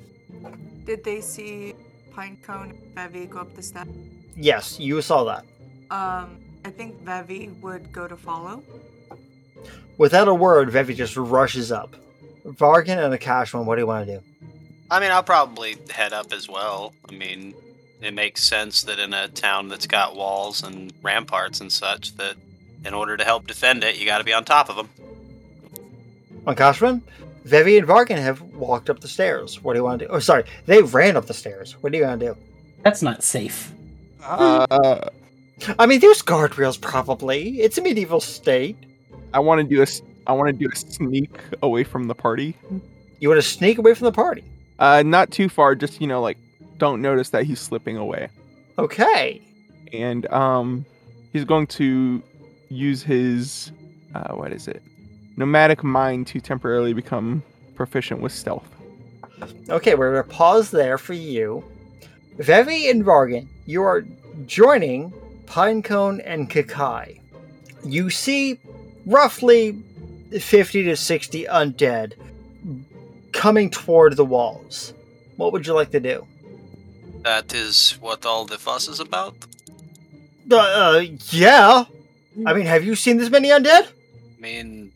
did 0.86 1.04
they 1.04 1.20
see 1.20 1.74
Pinecone 2.14 2.70
and 2.70 2.96
Bevy 2.96 3.26
go 3.26 3.40
up 3.40 3.54
the 3.56 3.64
steps? 3.64 3.90
Yes, 4.38 4.80
you 4.80 5.02
saw 5.02 5.24
that. 5.24 5.46
Um, 5.90 6.38
I 6.64 6.70
think 6.70 7.04
Vevi 7.04 7.60
would 7.62 7.92
go 7.92 8.08
to 8.08 8.16
follow. 8.16 8.64
Without 9.98 10.28
a 10.28 10.34
word, 10.34 10.70
Vevi 10.70 10.96
just 10.96 11.18
rushes 11.18 11.72
up. 11.72 11.96
Vargan 12.46 13.04
and 13.04 13.20
Akashwin, 13.20 13.66
what 13.66 13.76
do 13.76 13.82
you 13.82 13.88
want 13.88 14.06
to 14.08 14.20
do? 14.20 14.24
I 14.92 15.00
mean, 15.00 15.12
I'll 15.12 15.24
probably 15.24 15.78
head 15.90 16.14
up 16.14 16.32
as 16.32 16.48
well. 16.48 16.94
I 17.10 17.14
mean, 17.14 17.54
it 18.02 18.14
makes 18.14 18.44
sense 18.44 18.84
that 18.84 19.00
in 19.00 19.14
a 19.14 19.28
town 19.30 19.68
that's 19.68 19.88
got 19.88 20.16
walls 20.16 20.64
and 20.64 20.94
ramparts 21.02 21.60
and 21.62 21.72
such, 21.72 22.16
that 22.18 22.36
in 22.86 22.94
order 22.94 23.18
to 23.18 23.24
help 23.24 23.48
defend 23.48 23.84
it, 23.84 23.98
you 23.98 24.06
got 24.06 24.20
to 24.20 24.24
be 24.24 24.34
on 24.34 24.46
top 24.46 24.70
of 24.70 24.76
them. 24.76 24.90
On 26.46 26.56
Akashwin? 26.56 27.02
Vevi 27.46 27.78
and 27.78 27.88
Vargan 27.88 28.18
have 28.18 28.42
walked 28.54 28.90
up 28.90 29.00
the 29.00 29.08
stairs. 29.08 29.62
What 29.64 29.74
do 29.74 29.80
you 29.80 29.84
want 29.84 30.00
to 30.00 30.06
do? 30.08 30.12
Oh, 30.12 30.20
sorry, 30.20 30.44
they 30.66 30.82
ran 30.82 31.16
up 31.18 31.26
the 31.26 31.34
stairs. 31.34 31.74
What 31.82 31.92
do 31.92 31.98
you 31.98 32.04
want 32.06 32.20
to 32.20 32.28
do? 32.34 32.38
That's 32.84 33.02
not 33.02 33.24
safe. 33.24 33.72
Uh, 34.24 35.10
I 35.80 35.86
mean, 35.86 36.00
there's 36.00 36.22
guardrails 36.22 36.80
probably. 36.80 37.62
It's 37.62 37.78
a 37.78 37.82
medieval 37.82 38.20
state. 38.20 38.78
I 39.34 39.40
want 39.40 39.62
to 39.62 39.64
do 39.68 39.80
a. 39.80 39.84
s- 39.84 40.02
I 40.28 40.34
want 40.34 40.48
to 40.50 40.54
do 40.54 40.68
a 40.72 40.76
sneak 40.76 41.38
away 41.62 41.84
from 41.84 42.08
the 42.08 42.16
party. 42.16 42.56
You 43.20 43.30
want 43.30 43.42
to 43.42 43.48
sneak 43.48 43.78
away 43.78 43.94
from 43.94 44.06
the 44.06 44.12
party. 44.12 44.44
Uh, 44.80 45.04
not 45.04 45.32
too 45.32 45.50
far. 45.50 45.76
Just 45.76 46.02
you 46.02 46.08
know, 46.08 46.22
like 46.22 46.38
don't 46.78 47.02
notice 47.02 47.30
that 47.30 47.44
he's 47.44 47.60
slipping 47.60 47.98
away. 47.98 48.30
Okay. 48.78 49.42
And 49.94 50.26
um, 50.32 50.86
he's 51.32 51.46
going 51.46 51.68
to 51.68 52.22
use 52.70 53.04
his 53.04 53.72
uh, 54.14 54.34
what 54.34 54.52
is 54.52 54.68
it? 54.68 54.82
Nomadic 55.38 55.84
mind 55.84 56.28
to 56.28 56.40
temporarily 56.40 56.94
become 56.94 57.44
proficient 57.76 58.22
with 58.22 58.32
stealth. 58.32 58.68
Okay, 59.70 59.96
we're 59.96 60.14
going 60.14 60.24
to 60.24 60.30
pause 60.30 60.72
there 60.72 60.98
for 60.98 61.14
you. 61.14 61.64
Vevi 62.38 62.90
and 62.90 63.04
Vargan, 63.04 63.48
you 63.66 63.84
are 63.84 64.06
joining 64.46 65.12
Pinecone 65.46 66.22
and 66.26 66.50
Kakai. 66.50 67.20
You 67.84 68.10
see 68.10 68.60
roughly 69.06 69.82
50 70.32 70.84
to 70.84 70.96
60 70.96 71.46
undead 71.46 72.14
coming 73.36 73.70
toward 73.70 74.16
the 74.16 74.26
walls. 74.26 74.94
What 75.36 75.52
would 75.52 75.68
you 75.68 75.74
like 75.74 75.92
to 75.92 76.00
do? 76.00 76.26
That 77.24 77.54
is 77.54 77.98
what 78.00 78.26
all 78.26 78.46
the 78.46 78.58
fuss 78.58 78.88
is 78.88 79.00
about. 79.00 79.36
Uh, 80.50 80.56
uh, 80.56 81.04
yeah. 81.30 81.86
I 82.46 82.54
mean, 82.54 82.66
have 82.66 82.84
you 82.84 82.96
seen 82.96 83.18
this 83.18 83.30
many 83.30 83.50
undead? 83.50 83.88
I 83.88 84.42
mean, 84.42 84.92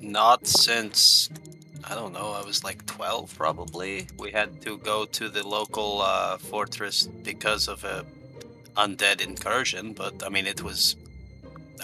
not 0.00 0.46
since 0.46 1.28
I 1.84 1.94
don't 1.94 2.12
know. 2.12 2.32
I 2.32 2.42
was 2.44 2.64
like 2.64 2.86
twelve, 2.86 3.34
probably. 3.36 4.06
We 4.18 4.30
had 4.30 4.62
to 4.62 4.78
go 4.78 5.04
to 5.04 5.28
the 5.28 5.46
local 5.46 6.00
uh, 6.00 6.38
fortress 6.38 7.06
because 7.06 7.68
of 7.68 7.84
a 7.84 8.04
undead 8.76 9.20
incursion, 9.20 9.92
but 9.92 10.24
I 10.24 10.28
mean, 10.28 10.46
it 10.46 10.62
was 10.62 10.96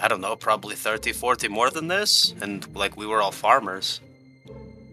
I 0.01 0.07
don't 0.07 0.21
know, 0.21 0.35
probably 0.35 0.75
30, 0.75 1.11
40 1.11 1.49
more 1.49 1.69
than 1.69 1.87
this, 1.87 2.33
and 2.41 2.65
like 2.73 2.95
we 2.95 3.05
were 3.05 3.21
all 3.21 3.31
farmers. 3.33 3.99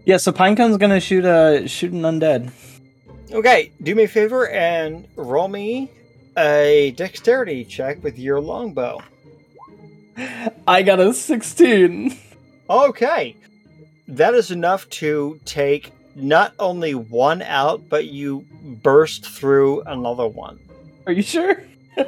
Yeah, 0.07 0.15
so 0.15 0.31
Pinecone's 0.31 0.77
gonna 0.77 1.01
shoot 1.01 1.25
a 1.25 1.67
shoot 1.67 1.91
an 1.91 2.03
undead. 2.03 2.53
Okay, 3.29 3.73
do 3.83 3.93
me 3.93 4.03
a 4.03 4.07
favor 4.07 4.47
and 4.47 5.05
roll 5.17 5.49
me 5.49 5.91
a 6.37 6.93
dexterity 6.95 7.65
check 7.65 8.01
with 8.01 8.17
your 8.17 8.39
longbow. 8.39 9.01
I 10.67 10.81
got 10.81 11.01
a 11.01 11.13
16. 11.13 12.17
Okay. 12.69 13.35
That 14.07 14.33
is 14.33 14.49
enough 14.49 14.87
to 14.91 15.41
take 15.43 15.91
not 16.15 16.53
only 16.57 16.95
one 16.95 17.41
out, 17.41 17.89
but 17.89 18.05
you 18.05 18.45
burst 18.81 19.25
through 19.25 19.81
another 19.81 20.27
one. 20.27 20.57
Are 21.05 21.11
you 21.11 21.21
sure? 21.21 21.61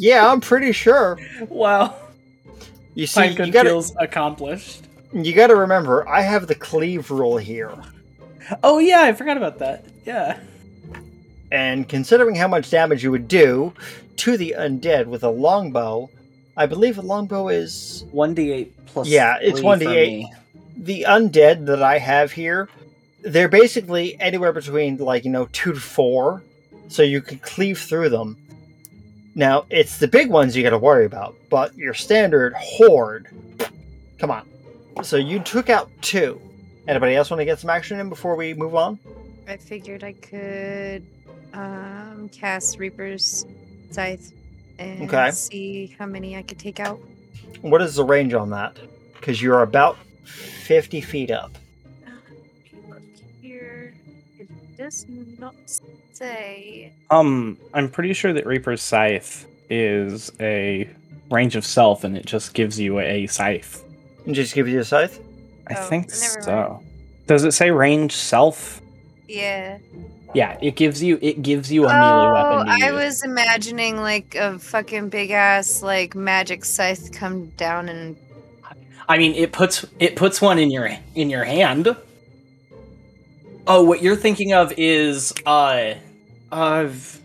Yeah, 0.00 0.30
I'm 0.30 0.40
pretty 0.40 0.70
sure. 0.70 1.18
wow. 1.48 1.96
You 2.94 3.08
see, 3.08 3.20
Pinecone 3.20 3.46
you 3.46 3.52
gotta, 3.52 3.68
feels 3.70 3.92
accomplished. 3.98 4.87
You 5.12 5.32
gotta 5.34 5.56
remember, 5.56 6.06
I 6.08 6.20
have 6.22 6.46
the 6.46 6.54
cleave 6.54 7.10
rule 7.10 7.36
here. 7.38 7.72
Oh 8.62 8.78
yeah, 8.78 9.02
I 9.02 9.12
forgot 9.12 9.36
about 9.36 9.58
that. 9.58 9.84
Yeah. 10.06 10.38
And 11.50 11.88
considering 11.88 12.34
how 12.34 12.48
much 12.48 12.70
damage 12.70 13.02
you 13.02 13.10
would 13.10 13.28
do 13.28 13.72
to 14.16 14.36
the 14.36 14.54
undead 14.58 15.06
with 15.06 15.22
a 15.22 15.30
longbow, 15.30 16.10
I 16.56 16.66
believe 16.66 16.98
a 16.98 17.02
longbow 17.02 17.48
is 17.48 18.04
1d8 18.12 18.70
plus 18.86 19.08
Yeah, 19.08 19.38
it's 19.40 19.60
1d8. 19.60 20.24
the 20.76 21.06
undead 21.08 21.66
that 21.66 21.82
I 21.82 21.98
have 21.98 22.32
here, 22.32 22.68
they're 23.22 23.48
basically 23.48 24.18
anywhere 24.20 24.52
between 24.52 24.96
like 24.98 25.24
you 25.24 25.30
know 25.30 25.46
two 25.52 25.72
to 25.72 25.80
four, 25.80 26.42
so 26.88 27.02
you 27.02 27.20
can 27.20 27.38
cleave 27.38 27.78
through 27.78 28.08
them. 28.10 28.36
Now 29.34 29.66
it's 29.70 29.98
the 29.98 30.08
big 30.08 30.30
ones 30.30 30.56
you 30.56 30.62
got 30.62 30.70
to 30.70 30.78
worry 30.78 31.04
about, 31.06 31.36
but 31.48 31.74
your 31.76 31.94
standard 31.94 32.54
horde, 32.56 33.28
come 34.18 34.30
on. 34.30 34.46
So 35.02 35.16
you 35.16 35.38
took 35.40 35.70
out 35.70 35.90
two. 36.02 36.40
Anybody 36.86 37.14
else 37.14 37.30
want 37.30 37.40
to 37.40 37.44
get 37.44 37.58
some 37.58 37.70
action 37.70 38.00
in 38.00 38.08
before 38.08 38.34
we 38.36 38.54
move 38.54 38.74
on? 38.74 38.98
I 39.46 39.56
figured 39.56 40.04
I 40.04 40.12
could 40.12 41.06
um, 41.52 42.28
cast 42.32 42.78
Reaper's 42.78 43.46
Scythe 43.90 44.32
and 44.78 45.02
Okay. 45.02 45.30
see 45.30 45.94
how 45.98 46.06
many 46.06 46.36
I 46.36 46.42
could 46.42 46.58
take 46.58 46.80
out. 46.80 47.00
What 47.62 47.82
is 47.82 47.94
the 47.96 48.04
range 48.04 48.34
on 48.34 48.50
that? 48.50 48.76
Because 49.14 49.40
you're 49.42 49.62
about 49.62 49.96
fifty 50.24 51.00
feet 51.00 51.30
up. 51.30 51.56
Look 52.88 53.02
here. 53.40 53.94
It 54.38 54.48
does 54.76 55.06
not 55.38 55.54
say. 56.12 56.92
Um, 57.10 57.58
I'm 57.74 57.88
pretty 57.90 58.12
sure 58.12 58.32
that 58.32 58.46
Reaper's 58.46 58.82
Scythe 58.82 59.46
is 59.70 60.30
a 60.40 60.88
range 61.30 61.56
of 61.56 61.64
self, 61.66 62.04
and 62.04 62.16
it 62.16 62.26
just 62.26 62.54
gives 62.54 62.78
you 62.78 63.00
a 63.00 63.26
scythe. 63.26 63.82
And 64.28 64.34
just 64.34 64.54
give 64.54 64.68
you 64.68 64.78
a 64.78 64.84
scythe. 64.84 65.20
I 65.66 65.74
Oh, 65.74 65.82
think 65.88 66.08
never 66.10 66.42
so. 66.42 66.82
Does 67.26 67.44
it 67.44 67.52
say 67.52 67.70
range 67.70 68.14
self? 68.14 68.82
Yeah. 69.26 69.78
Yeah, 70.34 70.58
it 70.60 70.76
gives 70.76 71.02
you 71.02 71.18
it 71.22 71.40
gives 71.40 71.72
you 71.72 71.86
a 71.86 71.88
melee 71.88 72.26
oh, 72.26 72.32
weapon. 72.34 72.66
To 72.66 72.72
I 72.84 72.90
use. 72.90 73.04
was 73.04 73.24
imagining 73.24 73.96
like 73.96 74.34
a 74.34 74.58
fucking 74.58 75.08
big 75.08 75.30
ass 75.30 75.82
like 75.82 76.14
magic 76.14 76.66
scythe 76.66 77.10
come 77.10 77.46
down 77.56 77.88
and 77.88 78.18
I 79.08 79.16
mean, 79.16 79.32
it 79.34 79.52
puts 79.52 79.86
it 79.98 80.14
puts 80.14 80.42
one 80.42 80.58
in 80.58 80.70
your 80.70 80.90
in 81.14 81.30
your 81.30 81.44
hand. 81.44 81.96
Oh, 83.66 83.82
what 83.82 84.02
you're 84.02 84.14
thinking 84.16 84.52
of 84.52 84.74
is 84.76 85.32
uh 85.46 85.94
of 86.52 87.18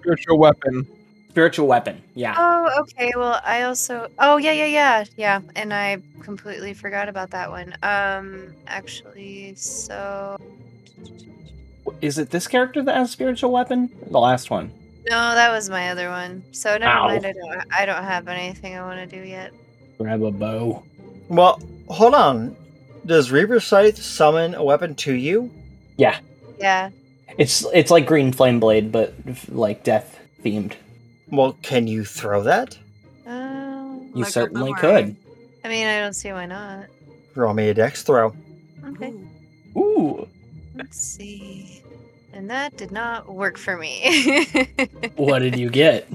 Spiritual 0.00 0.38
weapon. 0.38 0.86
Spiritual 1.30 1.66
weapon. 1.66 2.02
Yeah. 2.14 2.34
Oh, 2.36 2.82
okay. 2.82 3.12
Well, 3.16 3.40
I 3.44 3.62
also 3.62 4.08
Oh, 4.18 4.36
yeah, 4.36 4.52
yeah, 4.52 4.66
yeah. 4.66 5.04
Yeah, 5.16 5.40
and 5.56 5.72
I 5.72 5.98
completely 6.20 6.74
forgot 6.74 7.08
about 7.08 7.30
that 7.30 7.50
one. 7.50 7.74
Um 7.82 8.52
actually, 8.66 9.54
so 9.54 10.36
Is 12.00 12.18
it 12.18 12.30
this 12.30 12.46
character 12.46 12.82
that 12.82 12.94
has 12.96 13.10
spiritual 13.10 13.52
weapon? 13.52 13.90
The 14.10 14.18
last 14.18 14.50
one. 14.50 14.72
No, 15.08 15.34
that 15.34 15.50
was 15.50 15.70
my 15.70 15.90
other 15.90 16.08
one. 16.08 16.42
So 16.52 16.76
never 16.76 16.92
Ow. 16.92 17.06
mind. 17.06 17.26
I 17.26 17.32
don't. 17.32 17.64
I 17.72 17.86
don't 17.86 18.04
have 18.04 18.28
anything 18.28 18.76
I 18.76 18.82
want 18.82 18.98
to 18.98 19.06
do 19.06 19.26
yet. 19.26 19.52
Grab 19.98 20.22
a 20.22 20.30
bow. 20.30 20.82
Well, 21.28 21.60
hold 21.88 22.14
on. 22.14 22.54
Does 23.06 23.30
Reaper 23.30 23.60
Scythe 23.60 24.00
summon 24.00 24.54
a 24.54 24.62
weapon 24.62 24.94
to 24.96 25.14
you? 25.14 25.50
Yeah. 25.96 26.18
Yeah. 26.58 26.90
It's 27.38 27.64
it's 27.72 27.90
like 27.90 28.06
green 28.06 28.32
flame 28.32 28.60
blade, 28.60 28.92
but 28.92 29.14
like 29.48 29.84
death 29.84 30.18
themed. 30.44 30.74
Well, 31.30 31.56
can 31.62 31.86
you 31.86 32.04
throw 32.04 32.42
that? 32.42 32.76
Um, 33.26 34.10
You 34.14 34.24
Like 34.24 34.32
certainly 34.32 34.72
could. 34.74 35.16
I 35.64 35.68
mean, 35.68 35.86
I 35.86 36.00
don't 36.00 36.14
see 36.14 36.32
why 36.32 36.46
not. 36.46 36.86
Roll 37.34 37.54
me 37.54 37.68
a 37.68 37.74
dex 37.74 38.02
throw. 38.02 38.34
Okay. 38.84 39.12
Ooh. 39.76 39.80
Ooh. 39.80 40.28
Let's 40.74 41.00
see. 41.00 41.82
And 42.32 42.48
that 42.50 42.76
did 42.76 42.90
not 42.90 43.32
work 43.32 43.58
for 43.58 43.76
me. 43.76 44.46
What 45.16 45.40
did 45.40 45.58
you 45.58 45.68
get? 45.70 46.08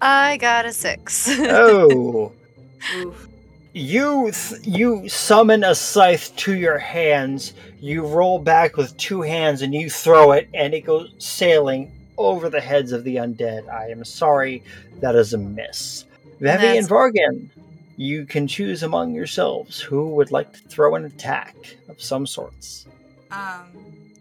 I 0.00 0.36
got 0.38 0.66
a 0.66 0.72
six. 0.72 1.28
Oh. 1.30 2.32
Oof. 2.96 3.28
You 3.74 4.30
th- 4.32 4.66
you 4.66 5.08
summon 5.08 5.64
a 5.64 5.74
scythe 5.74 6.34
to 6.36 6.54
your 6.54 6.78
hands. 6.78 7.54
You 7.80 8.04
roll 8.06 8.38
back 8.38 8.76
with 8.76 8.94
two 8.98 9.22
hands 9.22 9.62
and 9.62 9.72
you 9.74 9.88
throw 9.88 10.32
it, 10.32 10.48
and 10.52 10.74
it 10.74 10.82
goes 10.82 11.14
sailing 11.18 11.90
over 12.18 12.48
the 12.48 12.60
heads 12.60 12.92
of 12.92 13.04
the 13.04 13.16
undead. 13.16 13.68
I 13.68 13.88
am 13.90 14.04
sorry, 14.04 14.62
that 15.00 15.14
is 15.14 15.34
a 15.34 15.38
miss. 15.38 16.04
Vevi 16.40 16.78
and 16.78 16.88
Vargan, 16.88 17.48
you 17.96 18.26
can 18.26 18.46
choose 18.46 18.82
among 18.82 19.14
yourselves 19.14 19.80
who 19.80 20.08
would 20.14 20.30
like 20.30 20.52
to 20.52 20.60
throw 20.68 20.94
an 20.94 21.04
attack 21.04 21.56
of 21.88 22.02
some 22.02 22.26
sorts. 22.26 22.86
Um, 23.30 23.72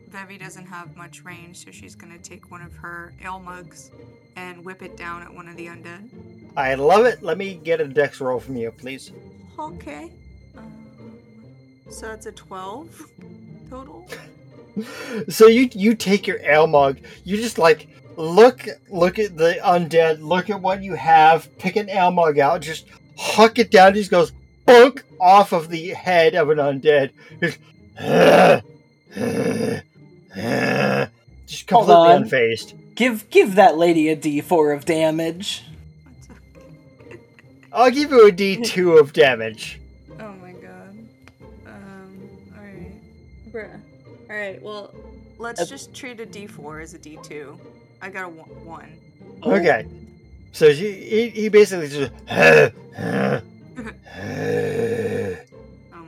Vevi 0.10 0.40
doesn't 0.40 0.66
have 0.66 0.96
much 0.96 1.24
range, 1.24 1.66
so 1.66 1.72
she's 1.72 1.96
gonna 1.96 2.20
take 2.20 2.52
one 2.52 2.62
of 2.62 2.74
her 2.76 3.14
ale 3.24 3.40
mugs 3.40 3.92
and 4.36 4.64
whip 4.64 4.82
it 4.82 4.98
down 4.98 5.22
at 5.24 5.34
one 5.34 5.48
of 5.48 5.56
the 5.58 5.68
undead. 5.68 6.10
I 6.56 6.76
love 6.76 7.06
it. 7.06 7.24
Let 7.24 7.38
me 7.38 7.56
get 7.56 7.82
a 7.82 7.88
dex 7.88 8.22
roll 8.22 8.40
from 8.40 8.56
you, 8.56 8.72
please. 8.72 9.12
Okay. 9.58 10.12
Um, 10.58 11.18
so 11.90 12.08
that's 12.08 12.26
a 12.26 12.32
12 12.32 13.08
total. 13.70 14.08
so 15.30 15.48
you 15.48 15.70
you 15.74 15.96
take 15.96 16.28
your 16.28 16.40
ale 16.42 16.68
mug, 16.68 17.00
you 17.24 17.38
just 17.38 17.58
like 17.58 17.88
look 18.18 18.66
look 18.90 19.20
at 19.20 19.38
the 19.38 19.58
undead, 19.64 20.22
look 20.22 20.50
at 20.50 20.62
what 20.62 20.84
you 20.84 20.94
have, 20.94 21.56
pick 21.58 21.76
an 21.76 21.90
ale 21.90 22.12
mug 22.12 22.40
out, 22.40 22.62
just 22.62 22.88
huck 23.18 23.60
it 23.60 23.72
down, 23.72 23.94
just 23.94 24.12
goes 24.12 24.32
bunk 24.66 25.04
off 25.20 25.52
of 25.52 25.70
the 25.70 25.90
head 25.90 26.36
of 26.36 26.50
an 26.50 26.58
undead. 26.58 27.12
Just, 27.40 27.60
just 31.48 31.68
completely 31.68 31.96
unfazed. 31.96 32.74
Give 32.96 33.30
give 33.30 33.56
that 33.56 33.78
lady 33.78 34.10
a 34.10 34.16
D4 34.16 34.76
of 34.76 34.86
damage. 34.86 35.64
I'll 37.74 37.92
give 37.92 38.12
you 38.12 38.28
a 38.28 38.32
D 38.32 38.62
two 38.62 38.98
of 38.98 39.14
damage. 39.14 39.80
Oh 40.20 40.34
my 40.34 40.52
god. 40.52 41.08
Um, 41.66 42.30
alright. 42.54 42.92
Bruh. 43.52 43.80
Alright, 44.32 44.62
well, 44.62 44.94
let's 45.40 45.60
Uh, 45.62 45.66
just 45.66 45.94
treat 45.94 46.20
a 46.22 46.26
d4 46.26 46.82
as 46.82 46.94
a 46.94 47.00
d2. 47.00 47.60
I 48.02 48.10
got 48.10 48.26
a 48.26 48.30
one. 48.30 48.48
one. 48.66 48.98
Oh. 49.44 49.52
Okay. 49.56 49.86
So 50.54 50.74
she, 50.74 50.94
he, 50.94 51.30
he 51.30 51.50
basically 51.50 51.90
just 51.90 52.12
Oh 52.30 53.42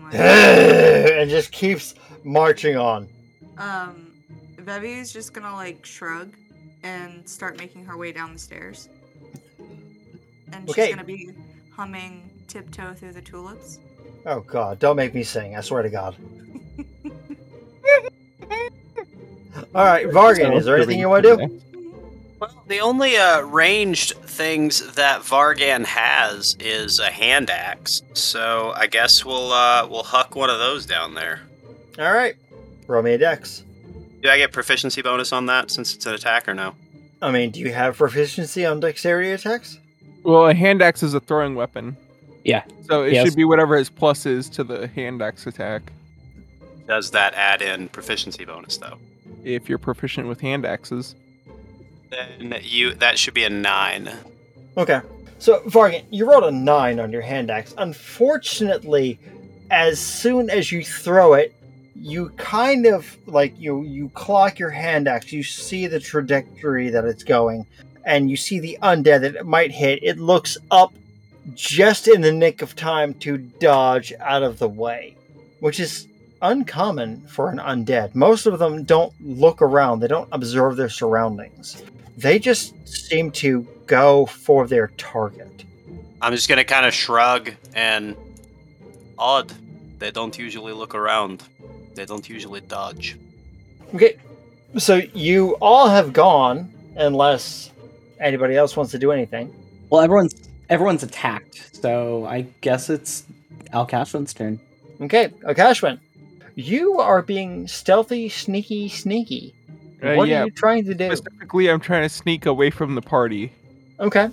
and 0.14 1.30
just 1.30 1.52
keeps 1.52 1.96
marching 2.24 2.78
on. 2.78 3.10
Um, 3.58 4.14
Vevi 4.58 5.00
is 5.00 5.12
just 5.12 5.34
gonna 5.34 5.54
like 5.54 5.86
shrug 5.86 6.34
and 6.84 7.28
start 7.28 7.58
making 7.58 7.84
her 7.86 7.98
way 7.98 8.12
down 8.14 8.34
the 8.34 8.40
stairs. 8.40 8.88
And 10.52 10.70
Okay. 10.70 10.86
she's 10.88 10.96
gonna 10.96 11.06
be 11.06 11.32
humming 11.76 12.30
Tiptoe 12.48 12.94
Through 12.94 13.14
the 13.14 13.22
Tulips. 13.22 13.80
Oh 14.26 14.40
god, 14.42 14.80
don't 14.80 14.96
make 14.96 15.14
me 15.14 15.24
sing, 15.24 15.58
I 15.58 15.62
swear 15.62 15.84
to 15.84 15.90
god. 15.90 16.16
Alright, 19.76 20.08
Vargan, 20.08 20.56
is 20.58 20.66
there 20.66 20.78
anything 20.78 21.00
you 21.00 21.10
want 21.10 21.24
to 21.26 21.36
do? 21.38 21.62
Well, 22.40 22.64
the 22.68 22.80
only 22.82 23.18
uh, 23.18 23.42
ranged 23.42 24.14
things 24.18 24.94
that 24.96 25.22
Vargan 25.22 25.86
has 25.86 26.56
is 26.60 27.00
a 27.00 27.10
hand 27.10 27.50
axe, 27.50 28.02
so 28.14 28.74
I 28.76 28.88
guess 28.88 29.24
we'll 29.26 29.52
uh, 29.52 29.88
we'll 29.90 30.04
huck 30.04 30.36
one 30.36 30.50
of 30.50 30.60
those 30.60 30.86
down 30.86 31.16
there. 31.16 31.42
Alright. 31.98 32.36
Roll 32.88 33.02
me 33.02 33.14
a 33.14 33.18
dex. 33.18 33.64
Do 34.22 34.30
I 34.30 34.38
get 34.38 34.52
proficiency 34.52 35.02
bonus 35.02 35.32
on 35.34 35.46
that 35.48 35.72
since 35.72 35.94
it's 35.96 36.06
an 36.06 36.14
attack 36.14 36.48
or 36.48 36.54
no? 36.54 36.76
I 37.22 37.32
mean, 37.32 37.52
do 37.52 37.60
you 37.60 37.72
have 37.74 37.98
proficiency 37.98 38.66
on 38.66 38.80
dexterity 38.80 39.32
attacks? 39.32 39.80
Well, 40.24 40.48
a 40.48 40.54
hand 40.54 40.82
axe 40.82 41.02
is 41.04 41.14
a 41.14 41.20
throwing 41.20 41.56
weapon. 41.56 41.98
Yeah. 42.44 42.64
So 42.84 43.04
it 43.04 43.14
Yes. 43.14 43.26
should 43.28 43.36
be 43.36 43.46
whatever 43.46 43.78
his 43.78 43.90
plus 43.90 44.26
is 44.26 44.50
to 44.50 44.64
the 44.64 44.88
hand 44.88 45.22
axe 45.22 45.48
attack. 45.48 45.92
Does 46.88 47.12
that 47.12 47.34
add 47.36 47.62
in 47.62 47.88
proficiency 47.90 48.44
bonus 48.46 48.78
though? 48.78 48.98
If 49.44 49.70
you're 49.70 49.78
proficient 49.78 50.28
with 50.28 50.42
hand 50.42 50.66
axes. 50.66 51.16
Then 52.10 52.60
you 52.62 52.94
that 52.96 53.18
should 53.18 53.34
be 53.34 53.44
a 53.44 53.50
nine. 53.50 54.10
Okay. 54.78 55.02
So, 55.40 55.60
Vargan, 55.62 56.06
you 56.10 56.30
rolled 56.30 56.46
a 56.46 56.52
9 56.52 57.00
on 57.02 57.12
your 57.12 57.22
hand 57.22 57.52
axe. 57.52 57.76
Unfortunately, 57.78 59.20
as 59.70 60.00
soon 60.00 60.50
as 60.50 60.72
you 60.72 60.86
throw 60.86 61.34
it, 61.34 61.54
you 61.96 62.30
kind 62.38 62.86
of 62.86 63.18
like 63.28 63.60
you 63.60 63.82
you 63.84 64.10
clock 64.10 64.58
your 64.58 64.70
hand 64.70 65.08
axe. 65.08 65.34
You 65.34 65.44
see 65.44 65.88
the 65.88 66.00
trajectory 66.00 66.90
that 66.90 67.06
it's 67.06 67.24
going, 67.24 67.66
and 68.06 68.30
you 68.30 68.38
see 68.38 68.60
the 68.60 68.78
undead 68.82 69.22
that 69.22 69.36
it 69.36 69.46
might 69.46 69.72
hit. 69.72 70.02
It 70.02 70.18
looks 70.18 70.58
up 70.72 70.94
just 71.54 72.08
in 72.08 72.22
the 72.22 72.32
nick 72.32 72.62
of 72.62 72.76
time 72.76 73.14
to 73.16 73.38
dodge 73.38 74.14
out 74.20 74.44
of 74.44 74.60
the 74.60 74.70
way, 74.70 75.16
which 75.60 75.80
is 75.80 76.08
uncommon 76.44 77.26
for 77.28 77.50
an 77.50 77.58
undead. 77.58 78.14
Most 78.14 78.46
of 78.46 78.60
them 78.60 78.84
don't 78.84 79.14
look 79.20 79.62
around. 79.62 80.02
They 80.02 80.08
don't 80.08 80.30
observe 80.32 80.76
their 80.76 80.90
surroundings. 80.90 81.82
They 82.18 82.38
just 82.38 82.88
seem 82.88 83.32
to 83.32 83.68
go 83.88 84.28
for 84.28 84.68
their 84.68 84.90
target. 84.98 85.66
I'm 86.22 86.34
just 86.34 86.48
gonna 86.48 86.64
kind 86.64 86.86
of 86.86 86.94
shrug 86.94 87.52
and 87.74 88.16
odd. 89.18 89.52
They 90.00 90.12
don't 90.12 90.38
usually 90.38 90.74
look 90.74 90.94
around. 90.94 91.44
They 91.96 92.06
don't 92.06 92.28
usually 92.28 92.62
dodge. 92.62 93.18
Okay, 93.96 94.18
so 94.78 95.02
you 95.14 95.56
all 95.62 95.88
have 95.88 96.14
gone, 96.14 96.72
unless 96.96 97.72
anybody 98.20 98.56
else 98.56 98.76
wants 98.76 98.92
to 98.92 99.00
do 99.00 99.12
anything. 99.12 99.54
Well, 99.90 100.02
everyone's 100.02 100.50
everyone's 100.70 101.04
attacked, 101.04 101.76
so 101.76 102.26
I 102.26 102.42
guess 102.62 102.90
it's 102.90 103.24
Alcashwan's 103.74 104.34
turn. 104.34 104.60
Okay, 105.02 105.28
Akashwin, 105.44 106.00
you 106.56 107.00
are 107.00 107.22
being 107.22 107.68
stealthy, 107.68 108.30
sneaky, 108.30 108.90
sneaky. 108.90 109.54
Uh, 110.02 110.16
what 110.16 110.28
yeah. 110.28 110.42
are 110.42 110.46
you 110.46 110.52
trying 110.52 110.86
to 110.86 110.94
do? 110.94 111.16
Specifically, 111.16 111.70
I'm 111.70 111.80
trying 111.80 112.04
to 112.04 112.10
sneak 112.10 112.46
away 112.46 112.70
from 112.70 112.96
the 112.96 113.02
party. 113.02 113.52
Okay, 114.00 114.30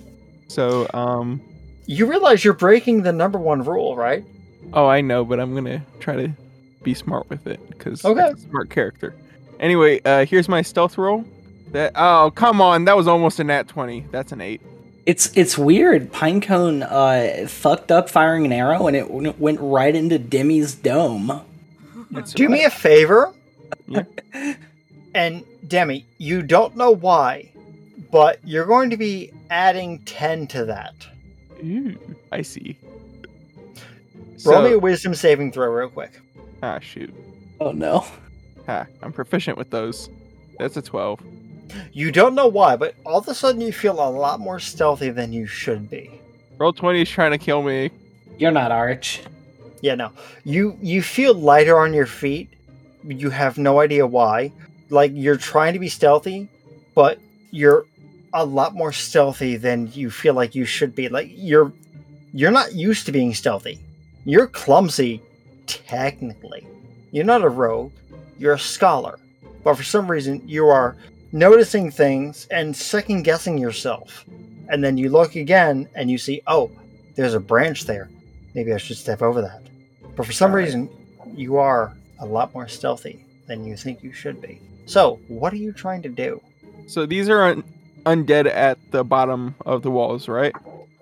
So, 0.47 0.87
um, 0.93 1.39
you 1.85 2.05
realize 2.05 2.43
you're 2.43 2.53
breaking 2.53 3.03
the 3.03 3.11
number 3.13 3.39
one 3.39 3.63
rule, 3.63 3.95
right? 3.95 4.25
oh, 4.73 4.87
I 4.87 5.01
know, 5.01 5.23
but 5.25 5.39
I'm 5.39 5.53
gonna 5.55 5.83
try 5.99 6.15
to 6.15 6.31
be 6.83 6.93
smart 6.93 7.29
with 7.29 7.47
it 7.47 7.59
because 7.69 8.03
Okay. 8.03 8.29
a 8.29 8.37
smart 8.37 8.69
character. 8.69 9.15
Anyway, 9.59 10.01
uh, 10.03 10.25
here's 10.25 10.49
my 10.49 10.61
stealth 10.61 10.97
roll. 10.97 11.23
That 11.71 11.93
oh 11.95 12.31
come 12.35 12.59
on, 12.61 12.85
that 12.85 12.97
was 12.97 13.07
almost 13.07 13.39
a 13.39 13.43
nat 13.43 13.67
twenty. 13.67 14.05
That's 14.11 14.31
an 14.33 14.41
eight. 14.41 14.61
It's 15.05 15.31
it's 15.37 15.57
weird. 15.57 16.11
Pinecone 16.11 16.85
uh, 16.89 17.47
fucked 17.47 17.91
up 17.91 18.09
firing 18.09 18.45
an 18.45 18.51
arrow, 18.51 18.87
and 18.87 18.95
it 18.97 19.07
w- 19.07 19.33
went 19.39 19.59
right 19.61 19.95
into 19.95 20.19
Demi's 20.19 20.75
dome. 20.75 21.41
Do 22.33 22.49
me 22.49 22.63
a 22.65 22.69
favor. 22.69 23.33
Yeah. 23.87 24.03
and 25.13 25.43
Demi, 25.67 26.05
you 26.17 26.41
don't 26.41 26.75
know 26.75 26.91
why, 26.91 27.51
but 28.11 28.39
you're 28.43 28.65
going 28.65 28.89
to 28.89 28.97
be 28.97 29.31
adding 29.49 29.99
10 29.99 30.47
to 30.47 30.65
that. 30.65 30.93
Ooh, 31.63 31.97
I 32.31 32.41
see. 32.41 32.77
Roll 34.45 34.63
me 34.63 34.73
a 34.73 34.79
wisdom 34.79 35.13
saving 35.13 35.51
throw 35.51 35.67
real 35.69 35.89
quick. 35.89 36.19
ah 36.63 36.79
shoot. 36.79 37.13
Oh 37.59 37.71
no! 37.71 38.05
Ha, 38.65 38.87
I'm 39.03 39.13
proficient 39.13 39.57
with 39.57 39.69
those. 39.69 40.09
That's 40.57 40.77
a 40.77 40.81
twelve. 40.81 41.19
You 41.93 42.11
don't 42.11 42.33
know 42.33 42.47
why, 42.47 42.75
but 42.75 42.95
all 43.05 43.19
of 43.19 43.27
a 43.27 43.35
sudden 43.35 43.61
you 43.61 43.71
feel 43.71 43.93
a 43.93 44.09
lot 44.09 44.39
more 44.39 44.59
stealthy 44.59 45.11
than 45.11 45.31
you 45.31 45.45
should 45.45 45.89
be. 45.91 46.19
Roll 46.57 46.73
twenty 46.73 47.03
is 47.03 47.09
trying 47.09 47.31
to 47.31 47.37
kill 47.37 47.61
me. 47.61 47.91
You're 48.39 48.51
not 48.51 48.71
Arch. 48.71 49.21
Yeah, 49.81 49.95
no. 49.95 50.11
You 50.43 50.77
you 50.81 51.01
feel 51.01 51.33
lighter 51.33 51.77
on 51.79 51.93
your 51.93 52.05
feet. 52.05 52.49
You 53.03 53.29
have 53.31 53.57
no 53.57 53.79
idea 53.79 54.05
why. 54.07 54.51
Like 54.89 55.11
you're 55.15 55.37
trying 55.37 55.73
to 55.73 55.79
be 55.79 55.89
stealthy, 55.89 56.49
but 56.95 57.19
you're 57.51 57.85
a 58.33 58.45
lot 58.45 58.75
more 58.75 58.93
stealthy 58.93 59.57
than 59.57 59.91
you 59.93 60.09
feel 60.11 60.33
like 60.35 60.55
you 60.55 60.65
should 60.65 60.95
be. 60.95 61.09
Like 61.09 61.29
you're 61.33 61.73
you're 62.33 62.51
not 62.51 62.73
used 62.73 63.05
to 63.07 63.11
being 63.11 63.33
stealthy. 63.33 63.79
You're 64.25 64.47
clumsy 64.47 65.21
technically. 65.67 66.67
You're 67.11 67.25
not 67.25 67.43
a 67.43 67.49
rogue. 67.49 67.91
You're 68.37 68.53
a 68.53 68.59
scholar. 68.59 69.17
but 69.63 69.75
for 69.75 69.83
some 69.83 70.09
reason 70.09 70.41
you 70.47 70.67
are 70.67 70.95
noticing 71.31 71.91
things 71.91 72.47
and 72.51 72.75
second 72.75 73.23
guessing 73.23 73.57
yourself. 73.57 74.25
And 74.69 74.83
then 74.83 74.97
you 74.97 75.09
look 75.09 75.35
again 75.35 75.87
and 75.95 76.09
you 76.09 76.17
see, 76.17 76.41
oh, 76.47 76.71
there's 77.15 77.33
a 77.33 77.39
branch 77.39 77.85
there. 77.85 78.09
Maybe 78.55 78.73
I 78.73 78.77
should 78.77 78.97
step 78.97 79.21
over 79.21 79.41
that. 79.41 79.61
But 80.15 80.25
for 80.25 80.31
some 80.33 80.51
reason, 80.53 80.89
you 81.35 81.57
are 81.57 81.93
a 82.19 82.25
lot 82.25 82.53
more 82.53 82.67
stealthy 82.67 83.23
than 83.47 83.65
you 83.65 83.75
think 83.75 84.03
you 84.03 84.13
should 84.13 84.41
be. 84.41 84.59
So, 84.85 85.19
what 85.27 85.53
are 85.53 85.57
you 85.57 85.71
trying 85.71 86.01
to 86.03 86.09
do? 86.09 86.41
So 86.87 87.05
these 87.05 87.29
are 87.29 87.43
un- 87.43 87.63
undead 88.05 88.45
at 88.47 88.77
the 88.91 89.03
bottom 89.03 89.55
of 89.65 89.81
the 89.83 89.91
walls, 89.91 90.27
right? 90.27 90.53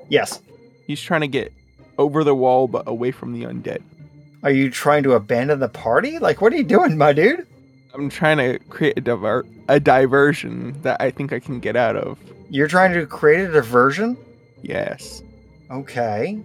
Yes. 0.10 0.42
He's 0.86 1.02
trying 1.02 1.22
to 1.22 1.28
get 1.28 1.52
over 1.98 2.24
the 2.24 2.36
wall 2.36 2.68
but 2.68 2.84
away 2.88 3.12
from 3.12 3.34
the 3.34 3.44
undead. 3.46 3.82
Are 4.44 4.52
you 4.52 4.70
trying 4.70 5.04
to 5.04 5.14
abandon 5.14 5.60
the 5.60 5.68
party? 5.70 6.18
Like, 6.20 6.42
what 6.42 6.54
are 6.54 6.58
you 6.58 6.64
doing, 6.64 6.98
my 6.98 7.14
dude? 7.14 7.46
I'm 7.94 8.10
trying 8.10 8.38
to 8.38 8.60
create 8.70 8.98
a 8.98 9.02
diver- 9.02 9.46
a 9.68 9.80
diversion 9.80 10.80
that 10.84 10.98
I 11.02 11.12
think 11.12 11.34
I 11.34 11.40
can 11.40 11.60
get 11.60 11.76
out 11.76 11.96
of. 11.96 12.18
You're 12.50 12.68
trying 12.68 12.94
to 12.94 13.06
create 13.06 13.42
a 13.42 13.52
diversion? 13.52 14.18
Yes. 14.62 15.24
Okay. 15.72 16.40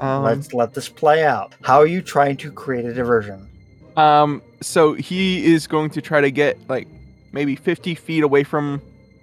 Um, 0.00 0.22
Let's 0.24 0.52
let 0.52 0.74
this 0.74 0.88
play 0.88 1.24
out. 1.24 1.54
How 1.62 1.78
are 1.78 1.86
you 1.86 2.02
trying 2.02 2.36
to 2.38 2.50
create 2.52 2.84
a 2.84 2.92
diversion? 2.94 3.48
Um, 3.96 4.42
so 4.60 4.92
he 4.94 5.54
is 5.54 5.66
going 5.66 5.90
to 5.90 6.02
try 6.02 6.20
to 6.20 6.30
get 6.30 6.58
like 6.68 6.86
maybe 7.32 7.56
50 7.56 7.94
feet 7.94 8.22
away 8.22 8.44
from 8.44 8.80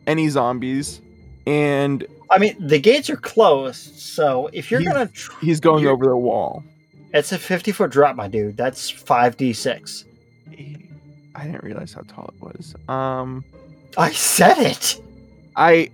any 0.07 0.29
zombies, 0.29 0.99
and 1.45 2.05
I 2.31 2.39
mean, 2.39 2.55
the 2.59 2.79
gates 2.79 3.09
are 3.09 3.15
closed, 3.17 3.97
so 3.99 4.49
if 4.53 4.71
you're 4.71 4.79
He- 4.79 4.86
gonna, 4.88 5.07
tr- 5.07 5.38
he's 5.45 5.59
going 5.59 5.86
over 5.86 6.05
the 6.05 6.17
wall. 6.17 6.63
it's 7.13 7.31
a 7.31 7.38
50 7.38 7.71
foot 7.71 7.91
drop, 7.91 8.15
my 8.15 8.27
dude. 8.27 8.57
That's 8.57 8.91
5d6. 8.91 10.05
I 11.36 11.45
didn't 11.45 11.63
realize 11.63 11.93
how 11.93 12.01
tall 12.01 12.31
it 12.36 12.41
was. 12.41 12.75
Um, 12.89 13.43
I 13.97 14.12
said 14.12 14.57
it. 14.59 15.01
I 15.55 15.89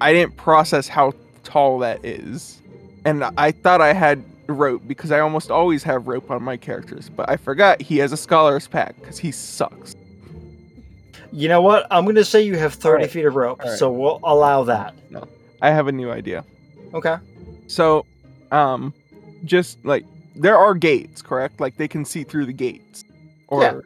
I 0.00 0.12
didn't 0.12 0.36
process 0.36 0.88
how 0.88 1.12
tall 1.44 1.78
that 1.80 2.04
is, 2.04 2.60
and 3.06 3.24
I 3.38 3.52
thought 3.52 3.80
I 3.80 3.92
had 3.92 4.22
rope 4.48 4.82
because 4.86 5.10
I 5.12 5.20
almost 5.20 5.50
always 5.50 5.82
have 5.84 6.06
rope 6.08 6.30
on 6.30 6.42
my 6.42 6.56
characters, 6.56 7.08
but 7.08 7.28
I 7.30 7.36
forgot 7.36 7.80
he 7.80 7.98
has 7.98 8.12
a 8.12 8.16
scholar's 8.16 8.66
pack 8.68 8.94
because 9.00 9.18
he 9.18 9.30
sucks. 9.30 9.94
You 11.32 11.48
know 11.48 11.62
what? 11.62 11.86
I'm 11.90 12.04
gonna 12.04 12.24
say 12.24 12.42
you 12.42 12.56
have 12.56 12.74
30 12.74 12.88
Alright. 12.94 13.10
feet 13.10 13.24
of 13.24 13.34
rope, 13.36 13.60
Alright. 13.60 13.78
so 13.78 13.90
we'll 13.90 14.20
allow 14.24 14.64
that. 14.64 14.94
No, 15.10 15.26
I 15.62 15.70
have 15.70 15.86
a 15.86 15.92
new 15.92 16.10
idea. 16.10 16.44
Okay. 16.94 17.16
So, 17.66 18.06
um, 18.52 18.92
just 19.44 19.84
like 19.84 20.04
there 20.34 20.56
are 20.56 20.74
gates, 20.74 21.22
correct? 21.22 21.60
Like 21.60 21.76
they 21.76 21.88
can 21.88 22.04
see 22.04 22.24
through 22.24 22.46
the 22.46 22.52
gates, 22.52 23.04
or 23.48 23.62
Yeah. 23.62 23.80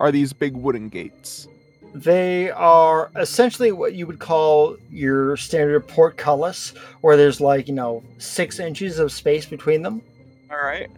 are 0.00 0.10
these 0.12 0.32
big 0.32 0.54
wooden 0.56 0.88
gates? 0.88 1.46
They 1.94 2.50
are 2.50 3.10
essentially 3.16 3.72
what 3.72 3.94
you 3.94 4.06
would 4.06 4.18
call 4.18 4.76
your 4.90 5.36
standard 5.36 5.88
portcullis, 5.88 6.70
where 7.00 7.16
there's 7.16 7.40
like, 7.40 7.68
you 7.68 7.74
know, 7.74 8.02
six 8.18 8.60
inches 8.60 8.98
of 8.98 9.10
space 9.12 9.46
between 9.46 9.82
them. 9.82 10.02
All 10.50 10.58
right. 10.58 10.88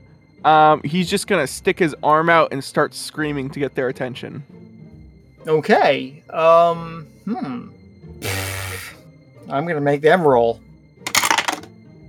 Um, 0.44 0.82
he's 0.82 1.08
just 1.08 1.26
gonna 1.26 1.46
stick 1.46 1.78
his 1.78 1.94
arm 2.02 2.28
out 2.28 2.52
and 2.52 2.62
start 2.62 2.94
screaming 2.94 3.48
to 3.50 3.60
get 3.60 3.74
their 3.74 3.88
attention. 3.88 4.42
Okay. 5.46 6.22
Um, 6.30 7.06
hmm. 7.24 7.68
I'm 9.48 9.66
gonna 9.66 9.80
make 9.80 10.00
them 10.00 10.22
roll. 10.22 10.60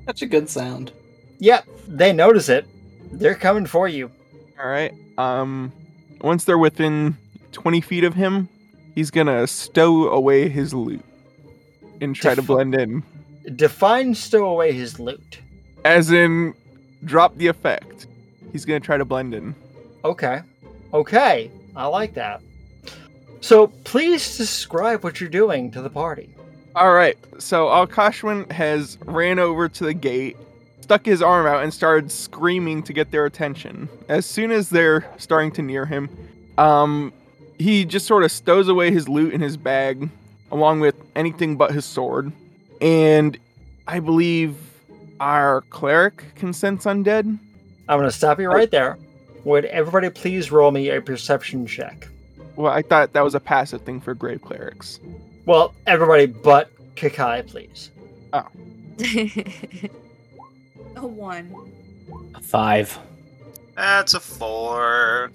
That's 0.05 0.21
a 0.21 0.25
good 0.25 0.49
sound. 0.49 0.91
Yep, 1.39 1.67
they 1.87 2.13
notice 2.13 2.49
it. 2.49 2.65
They're 3.11 3.35
coming 3.35 3.65
for 3.65 3.87
you. 3.87 4.11
All 4.59 4.67
right. 4.67 4.93
Um, 5.17 5.71
once 6.21 6.43
they're 6.45 6.57
within 6.57 7.17
20 7.51 7.81
feet 7.81 8.03
of 8.03 8.13
him, 8.13 8.49
he's 8.95 9.11
gonna 9.11 9.45
stow 9.47 10.09
away 10.09 10.49
his 10.49 10.73
loot 10.73 11.03
and 12.01 12.15
try 12.15 12.35
to 12.35 12.41
blend 12.41 12.75
in, 12.75 13.03
Define 13.55 14.15
stow 14.15 14.45
away 14.45 14.71
his 14.71 14.99
loot. 14.99 15.39
as 15.85 16.11
in 16.11 16.53
drop 17.05 17.35
the 17.37 17.47
effect. 17.47 18.07
He's 18.51 18.65
gonna 18.65 18.79
try 18.79 18.97
to 18.97 19.05
blend 19.05 19.33
in. 19.33 19.55
Okay. 20.05 20.41
Okay. 20.93 21.51
I 21.75 21.87
like 21.87 22.13
that. 22.13 22.41
So 23.41 23.67
please 23.67 24.37
describe 24.37 25.03
what 25.03 25.19
you're 25.19 25.29
doing 25.29 25.71
to 25.71 25.81
the 25.81 25.89
party. 25.89 26.29
All 26.75 26.93
right. 26.93 27.17
So 27.39 27.65
Alkashwin 27.67 28.49
has 28.51 28.97
ran 29.05 29.39
over 29.39 29.67
to 29.67 29.83
the 29.85 29.93
gate, 29.93 30.37
stuck 30.81 31.05
his 31.05 31.21
arm 31.21 31.45
out, 31.45 31.63
and 31.63 31.73
started 31.73 32.11
screaming 32.11 32.83
to 32.83 32.93
get 32.93 33.11
their 33.11 33.25
attention. 33.25 33.89
As 34.07 34.25
soon 34.25 34.51
as 34.51 34.69
they're 34.69 35.05
starting 35.17 35.51
to 35.53 35.61
near 35.61 35.85
him, 35.85 36.09
um, 36.57 37.11
he 37.59 37.85
just 37.85 38.05
sort 38.05 38.23
of 38.23 38.31
stows 38.31 38.67
away 38.67 38.91
his 38.91 39.07
loot 39.07 39.33
in 39.33 39.41
his 39.41 39.57
bag, 39.57 40.09
along 40.51 40.79
with 40.79 40.95
anything 41.15 41.55
but 41.55 41.71
his 41.71 41.85
sword. 41.85 42.31
And 42.81 43.37
I 43.87 43.99
believe 43.99 44.55
our 45.19 45.61
cleric 45.69 46.23
can 46.35 46.53
sense 46.53 46.85
undead. 46.85 47.25
I'm 47.87 47.99
going 47.99 48.09
to 48.09 48.15
stop 48.15 48.39
you 48.39 48.47
right 48.49 48.69
there. 48.71 48.97
Would 49.43 49.65
everybody 49.65 50.09
please 50.09 50.51
roll 50.51 50.71
me 50.71 50.89
a 50.89 51.01
perception 51.01 51.65
check? 51.65 52.07
Well, 52.55 52.71
I 52.71 52.81
thought 52.81 53.13
that 53.13 53.23
was 53.23 53.35
a 53.35 53.39
passive 53.39 53.81
thing 53.81 53.99
for 53.99 54.13
grave 54.13 54.41
clerics. 54.41 54.99
Well, 55.45 55.73
everybody 55.85 56.27
but 56.27 56.69
Kakai, 56.95 57.47
please. 57.47 57.89
Oh. 58.31 58.47
a 60.95 61.07
one. 61.07 61.53
A 62.35 62.41
Five. 62.41 62.97
That's 63.75 64.13
a 64.13 64.19
four. 64.19 65.31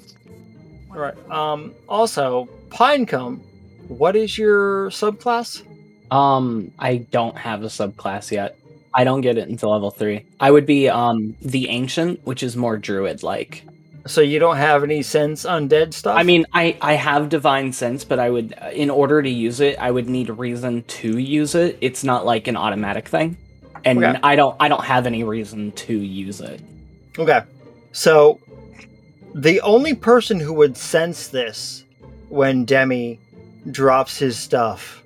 All 0.91 0.99
right. 0.99 1.31
Um. 1.31 1.75
Also, 1.89 2.49
Pinecone, 2.71 3.41
what 3.89 4.17
is 4.17 4.37
your 4.39 4.91
subclass? 4.91 5.63
Um, 6.11 6.73
I 6.79 6.99
don't 6.99 7.37
have 7.37 7.63
a 7.63 7.67
subclass 7.67 8.31
yet. 8.31 8.57
I 8.95 9.05
don't 9.05 9.21
get 9.21 9.37
it 9.39 9.49
until 9.49 9.71
level 9.71 9.91
three. 9.91 10.25
I 10.41 10.51
would 10.51 10.67
be 10.67 10.89
um 10.89 11.37
the 11.43 11.69
ancient, 11.69 12.25
which 12.27 12.43
is 12.43 12.57
more 12.57 12.77
druid 12.79 13.23
like. 13.23 13.65
So 14.07 14.23
you 14.23 14.39
don't 14.39 14.57
have 14.57 14.83
any 14.85 15.03
sense 15.03 15.45
undead 15.45 15.93
stuff. 15.93 16.17
I 16.17 16.23
mean, 16.23 16.47
I 16.53 16.77
I 16.81 16.95
have 16.95 17.29
divine 17.29 17.73
sense, 17.73 18.05
but 18.05 18.19
I 18.19 18.31
would 18.31 18.55
uh, 18.61 18.71
in 18.71 18.89
order 18.89 19.23
to 19.23 19.29
use 19.29 19.61
it, 19.61 19.79
I 19.79 19.91
would 19.91 20.09
need 20.09 20.31
a 20.31 20.33
reason 20.33 20.83
to 20.85 21.19
use 21.19 21.55
it. 21.55 21.77
It's 21.83 22.03
not 22.05 22.25
like 22.25 22.49
an 22.49 22.57
automatic 22.57 23.09
thing, 23.09 23.37
and 23.85 24.03
Okay. 24.03 24.19
I 24.23 24.37
don't 24.37 24.57
I 24.59 24.69
don't 24.69 24.85
have 24.85 25.07
any 25.07 25.25
reason 25.25 25.73
to 25.73 25.93
use 25.93 26.41
it. 26.41 26.61
Okay. 27.19 27.43
So 27.93 28.41
the 29.39 29.61
only 29.61 29.95
person 29.95 30.41
who 30.41 30.53
would 30.53 30.77
sense 30.77 31.29
this 31.29 31.85
when 32.29 32.65
Demi 32.65 33.21
drops 33.71 34.19
his 34.19 34.37
stuff 34.37 35.05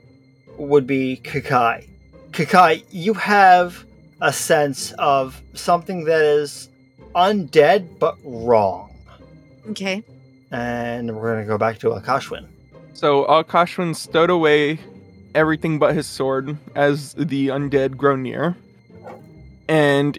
would 0.57 0.87
be 0.87 1.21
Kakai. 1.23 1.87
Kakai, 2.31 2.83
you 2.91 3.13
have 3.13 3.85
a 4.23 4.33
sense 4.33 4.93
of 4.93 5.43
something 5.53 6.05
that 6.05 6.25
is 6.25 6.71
undead 7.15 7.99
but 7.99 8.17
wrong. 8.25 8.95
okay. 9.71 10.03
And 10.51 11.15
we're 11.15 11.35
going 11.35 11.45
to 11.45 11.49
go 11.49 11.59
back 11.59 11.79
to 11.81 11.91
Akashwin. 11.91 12.47
So 12.95 13.25
Akashwin 13.27 13.95
stowed 13.95 14.31
away 14.31 14.79
everything 15.35 15.79
but 15.79 15.95
his 15.95 16.07
sword 16.07 16.57
as 16.75 17.13
the 17.15 17.49
undead 17.49 17.99
grow 17.99 18.17
near. 18.17 18.57
And 19.69 20.19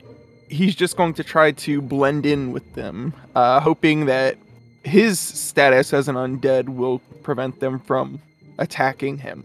he's 0.53 0.75
just 0.75 0.95
going 0.95 1.13
to 1.15 1.23
try 1.23 1.51
to 1.51 1.81
blend 1.81 2.25
in 2.25 2.51
with 2.51 2.73
them, 2.73 3.13
uh, 3.35 3.59
hoping 3.59 4.05
that 4.05 4.37
his 4.83 5.19
status 5.19 5.93
as 5.93 6.07
an 6.07 6.15
undead 6.15 6.69
will 6.69 6.99
prevent 7.23 7.59
them 7.59 7.79
from 7.79 8.21
attacking 8.59 9.17
him. 9.17 9.43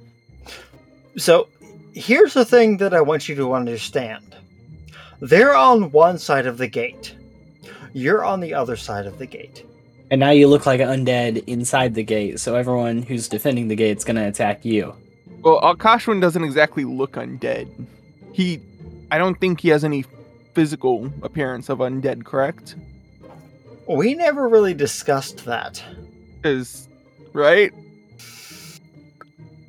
So 1.16 1.48
here's 1.94 2.34
the 2.34 2.44
thing 2.44 2.76
that 2.78 2.92
I 2.92 3.00
want 3.00 3.28
you 3.28 3.34
to 3.36 3.54
understand. 3.54 4.36
They're 5.20 5.54
on 5.54 5.90
one 5.90 6.18
side 6.18 6.46
of 6.46 6.58
the 6.58 6.68
gate. 6.68 7.14
You're 7.92 8.24
on 8.24 8.40
the 8.40 8.54
other 8.54 8.76
side 8.76 9.06
of 9.06 9.18
the 9.18 9.26
gate. 9.26 9.64
And 10.10 10.20
now 10.20 10.30
you 10.30 10.46
look 10.46 10.66
like 10.66 10.80
an 10.80 10.88
undead 10.88 11.44
inside 11.46 11.94
the 11.94 12.02
gate, 12.02 12.38
so 12.40 12.54
everyone 12.54 13.02
who's 13.02 13.28
defending 13.28 13.68
the 13.68 13.76
gate's 13.76 14.04
gonna 14.04 14.28
attack 14.28 14.64
you. 14.64 14.94
Well, 15.42 15.60
Alkashwin 15.60 16.20
doesn't 16.20 16.44
exactly 16.44 16.84
look 16.84 17.12
undead. 17.12 17.68
He, 18.32 18.60
I 19.10 19.18
don't 19.18 19.38
think 19.40 19.60
he 19.60 19.68
has 19.68 19.84
any 19.84 20.04
physical 20.58 21.08
appearance 21.22 21.68
of 21.68 21.78
undead, 21.78 22.24
correct? 22.24 22.74
We 23.86 24.14
never 24.14 24.48
really 24.48 24.74
discussed 24.74 25.44
that. 25.44 25.80
Is 26.42 26.88
right? 27.32 27.72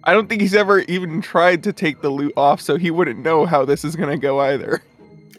I 0.03 0.13
don't 0.13 0.27
think 0.27 0.41
he's 0.41 0.55
ever 0.55 0.79
even 0.79 1.21
tried 1.21 1.61
to 1.65 1.73
take 1.73 2.01
the 2.01 2.09
loot 2.09 2.33
off, 2.35 2.59
so 2.59 2.75
he 2.75 2.89
wouldn't 2.89 3.19
know 3.19 3.45
how 3.45 3.65
this 3.65 3.85
is 3.85 3.95
going 3.95 4.09
to 4.09 4.17
go 4.17 4.39
either. 4.39 4.81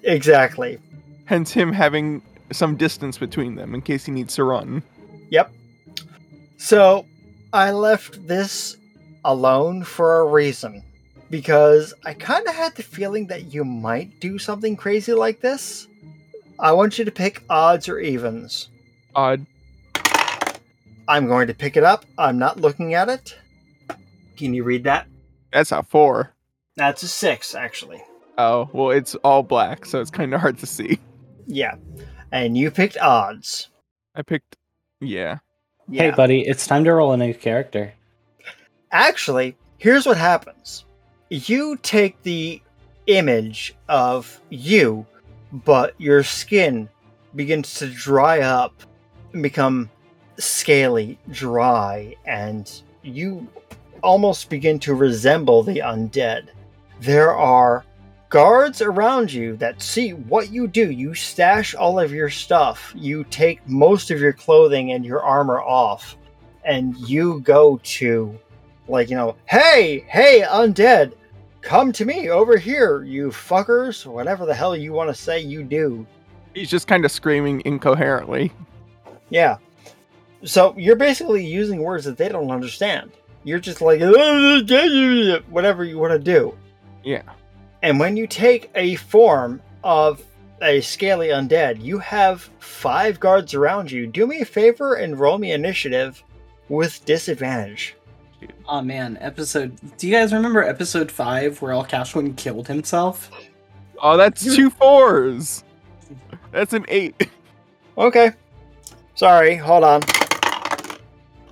Exactly. 0.05 0.79
Hence 1.25 1.51
him 1.51 1.73
having 1.73 2.23
some 2.53 2.77
distance 2.77 3.19
between 3.19 3.57
them 3.57 3.75
in 3.75 3.83
case 3.83 4.05
he 4.05 4.13
needs 4.13 4.37
to 4.37 4.45
run. 4.45 4.85
Yep. 5.31 5.53
So 6.59 7.07
I 7.53 7.73
left 7.73 8.25
this 8.29 8.77
alone 9.25 9.83
for 9.83 10.21
a 10.21 10.27
reason. 10.27 10.85
Because 11.31 11.95
I 12.05 12.13
kind 12.15 12.47
of 12.47 12.55
had 12.55 12.75
the 12.75 12.83
feeling 12.83 13.29
that 13.29 13.55
you 13.55 13.65
might 13.65 14.21
do 14.21 14.39
something 14.39 14.77
crazy 14.77 15.13
like 15.13 15.41
this. 15.41 15.87
I 16.59 16.73
want 16.73 16.99
you 16.99 17.05
to 17.05 17.11
pick 17.11 17.45
odds 17.49 17.89
or 17.89 17.99
evens. 17.99 18.69
Odd. 19.15 19.47
I'm 21.09 21.27
going 21.27 21.47
to 21.47 21.55
pick 21.55 21.77
it 21.77 21.85
up. 21.85 22.05
I'm 22.19 22.39
not 22.39 22.61
looking 22.61 22.95
at 22.95 23.09
it. 23.09 23.37
Can 24.37 24.55
you 24.55 24.65
read 24.65 24.85
that? 24.85 25.07
That's 25.53 25.73
a 25.73 25.83
four. 25.83 26.33
That's 26.77 27.03
a 27.03 27.09
six, 27.09 27.55
actually. 27.55 28.03
Oh, 28.39 28.69
well, 28.73 28.91
it's 28.91 29.15
all 29.17 29.43
black, 29.43 29.85
so 29.85 30.01
it's 30.01 30.11
kind 30.11 30.33
of 30.35 30.41
hard 30.41 30.59
to 30.59 30.67
see. 30.67 30.99
Yeah. 31.47 31.75
And 32.33 32.57
you 32.57 32.71
picked 32.71 32.97
odds. 32.99 33.69
I 34.15 34.23
picked, 34.23 34.57
yeah. 35.01 35.39
Yeah. 35.89 36.03
Hey, 36.03 36.11
buddy, 36.13 36.43
it's 36.43 36.67
time 36.67 36.85
to 36.85 36.93
roll 36.93 37.13
a 37.13 37.17
new 37.17 37.35
character. 37.35 37.93
Actually, 38.93 39.57
here's 39.79 40.07
what 40.07 40.17
happens 40.17 40.85
you 41.31 41.77
take 41.77 42.21
the 42.23 42.61
image 43.07 43.75
of 43.89 44.41
you, 44.51 45.07
but 45.53 45.95
your 45.99 46.25
skin 46.25 46.89
begins 47.37 47.75
to 47.75 47.87
dry 47.87 48.41
up 48.41 48.83
and 49.33 49.43
become 49.43 49.89
scaly, 50.39 51.19
dry, 51.31 52.15
and 52.27 52.83
you 53.03 53.47
almost 54.03 54.51
begin 54.51 54.79
to 54.81 54.95
resemble 54.95 55.63
the 55.63 55.79
undead. 55.79 56.49
There 57.01 57.33
are 57.35 57.85
guards 58.29 58.83
around 58.83 59.33
you 59.33 59.57
that 59.57 59.83
see 59.83 60.15
what 60.15 60.51
you 60.51 60.67
do. 60.67 60.91
You 60.91 61.15
stash 61.15 61.77
all 61.77 62.01
of 62.01 62.13
your 62.13 62.31
stuff, 62.31 62.93
you 62.97 63.25
take 63.31 63.67
most 63.69 64.11
of 64.11 64.21
your 64.21 64.33
clothing 64.33 64.93
and 64.93 65.05
your 65.05 65.23
armor 65.23 65.61
off, 65.61 66.17
and 66.65 66.97
you 66.99 67.41
go 67.41 67.81
to 67.85 68.37
like 68.89 69.09
you 69.09 69.15
know 69.15 69.37
hey 69.47 70.05
hey 70.09 70.45
undead 70.47 71.13
come 71.61 71.93
to 71.93 72.05
me 72.05 72.31
over 72.31 72.57
here 72.57 73.03
you 73.03 73.29
fuckers 73.31 74.07
whatever 74.07 74.47
the 74.47 74.55
hell 74.55 74.77
you 74.77 74.93
want 74.93 75.09
to 75.09 75.15
say 75.15 75.41
you 75.41 75.63
do. 75.63 76.07
He's 76.55 76.71
just 76.71 76.87
kind 76.89 77.05
of 77.05 77.11
screaming 77.13 77.63
incoherently. 77.65 78.53
yeah. 79.29 79.59
So 80.43 80.75
you're 80.77 80.97
basically 80.97 81.45
using 81.45 81.83
words 81.83 82.05
that 82.07 82.17
they 82.17 82.29
don't 82.29 82.51
understand. 82.51 83.13
You're 83.45 83.59
just 83.61 83.81
like 83.83 84.01
whatever 85.51 85.85
you 85.85 85.99
want 85.99 86.13
to 86.13 86.19
do. 86.19 86.57
Yeah. 87.05 87.23
and 87.83 87.99
when 88.01 88.17
you 88.17 88.27
take 88.27 88.71
a 88.75 88.97
form 88.97 89.63
of 89.85 90.23
a 90.63 90.81
scaly 90.83 91.29
undead 91.29 91.83
you 91.83 91.99
have 91.99 92.51
five 92.59 93.19
guards 93.19 93.55
around 93.55 93.91
you. 93.91 94.07
Do 94.07 94.27
me 94.27 94.41
a 94.43 94.45
favor 94.45 94.95
and 94.95 95.19
roll 95.19 95.39
me 95.39 95.53
initiative 95.53 96.23
with 96.69 97.03
disadvantage 97.07 97.97
Oh 98.69 98.81
man, 98.83 99.19
episode. 99.21 99.77
Do 99.99 100.07
you 100.09 100.15
guys 100.15 100.33
remember 100.33 100.63
episode 100.63 101.11
five 101.11 101.61
where 101.61 101.73
Alcashwin 101.73 102.37
killed 102.37 102.69
himself? 102.69 103.31
Oh, 104.03 104.17
that's 104.17 104.43
two 104.43 104.71
fours. 104.71 105.65
That's 106.53 106.73
an 106.73 106.85
eight. 106.89 107.29
Okay. 107.99 108.33
Sorry, 109.15 109.57
hold 109.57 109.85
on. 109.85 110.01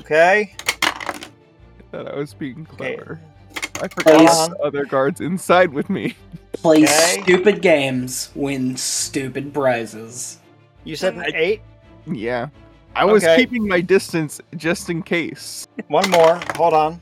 Okay. 0.00 0.54
I 0.80 1.22
thought 1.92 2.08
I 2.12 2.16
was 2.16 2.32
being 2.34 2.66
Okay. 2.72 2.94
clever. 2.96 3.20
I 3.80 3.88
forgot 3.88 4.18
Please. 4.18 4.48
the 4.48 4.58
other 4.64 4.84
guards 4.86 5.20
inside 5.20 5.72
with 5.72 5.90
me. 5.90 6.16
Play 6.54 6.84
Okay. 6.84 7.20
stupid 7.22 7.60
games, 7.62 8.30
win 8.34 8.76
stupid 8.76 9.52
prizes. 9.52 10.38
You 10.84 10.96
said 10.96 11.14
an 11.14 11.26
eight? 11.34 11.60
Yeah. 12.06 12.48
I 12.94 13.04
was 13.04 13.22
Okay. 13.24 13.36
keeping 13.36 13.66
my 13.66 13.80
distance 13.80 14.40
just 14.56 14.90
in 14.90 15.02
case. 15.02 15.66
One 15.88 16.08
more. 16.10 16.40
Hold 16.56 16.74
on. 16.74 17.00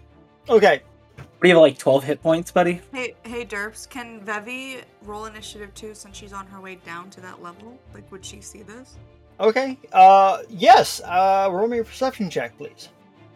Okay. 0.48 0.82
What 1.16 1.42
do 1.42 1.48
you 1.48 1.54
have, 1.54 1.62
like 1.62 1.78
12 1.78 2.04
hit 2.04 2.22
points, 2.22 2.50
buddy? 2.50 2.80
Hey, 2.92 3.14
hey, 3.24 3.44
Derps, 3.44 3.88
can 3.88 4.20
Vevi 4.24 4.82
roll 5.02 5.26
initiative 5.26 5.72
too 5.74 5.94
since 5.94 6.16
she's 6.16 6.32
on 6.32 6.46
her 6.46 6.60
way 6.60 6.76
down 6.86 7.10
to 7.10 7.20
that 7.20 7.42
level? 7.42 7.78
Like, 7.94 8.10
would 8.10 8.24
she 8.24 8.40
see 8.40 8.62
this? 8.62 8.96
Okay. 9.38 9.78
Uh 9.92 10.38
yes. 10.48 11.00
Uh 11.04 11.48
roll 11.52 11.68
me 11.68 11.78
a 11.78 11.84
perception 11.84 12.30
check, 12.30 12.56
please. 12.56 12.88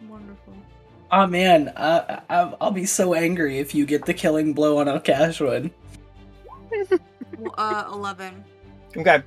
Wonderful. 0.09 0.53
Oh 1.11 1.27
man, 1.27 1.67
uh, 1.75 2.21
I- 2.29 2.55
I'll 2.59 2.71
be 2.71 2.85
so 2.85 3.13
angry 3.13 3.59
if 3.59 3.75
you 3.75 3.85
get 3.85 4.05
the 4.05 4.13
killing 4.13 4.53
blow 4.53 4.77
on 4.79 4.87
Alcashwin. 4.87 5.69
Well, 7.37 7.53
uh, 7.57 7.83
11. 7.93 8.43
Okay. 8.97 9.21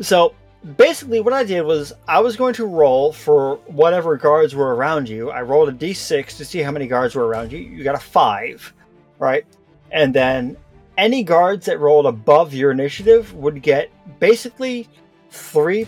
So 0.00 0.34
basically 0.76 1.20
what 1.20 1.32
I 1.32 1.44
did 1.44 1.62
was 1.62 1.92
I 2.08 2.20
was 2.20 2.36
going 2.36 2.54
to 2.54 2.66
roll 2.66 3.12
for 3.12 3.56
whatever 3.66 4.16
guards 4.16 4.54
were 4.54 4.74
around 4.74 5.08
you. 5.08 5.30
I 5.30 5.42
rolled 5.42 5.68
a 5.68 5.72
D6 5.72 6.36
to 6.38 6.44
see 6.44 6.60
how 6.60 6.70
many 6.72 6.86
guards 6.86 7.14
were 7.14 7.26
around 7.26 7.52
you. 7.52 7.58
You 7.58 7.84
got 7.84 7.94
a 7.94 8.00
five, 8.00 8.72
right? 9.18 9.44
And 9.92 10.14
then 10.14 10.56
any 10.98 11.22
guards 11.22 11.66
that 11.66 11.78
rolled 11.78 12.06
above 12.06 12.52
your 12.54 12.70
initiative 12.70 13.32
would 13.34 13.62
get 13.62 13.90
basically 14.18 14.88
three 15.30 15.86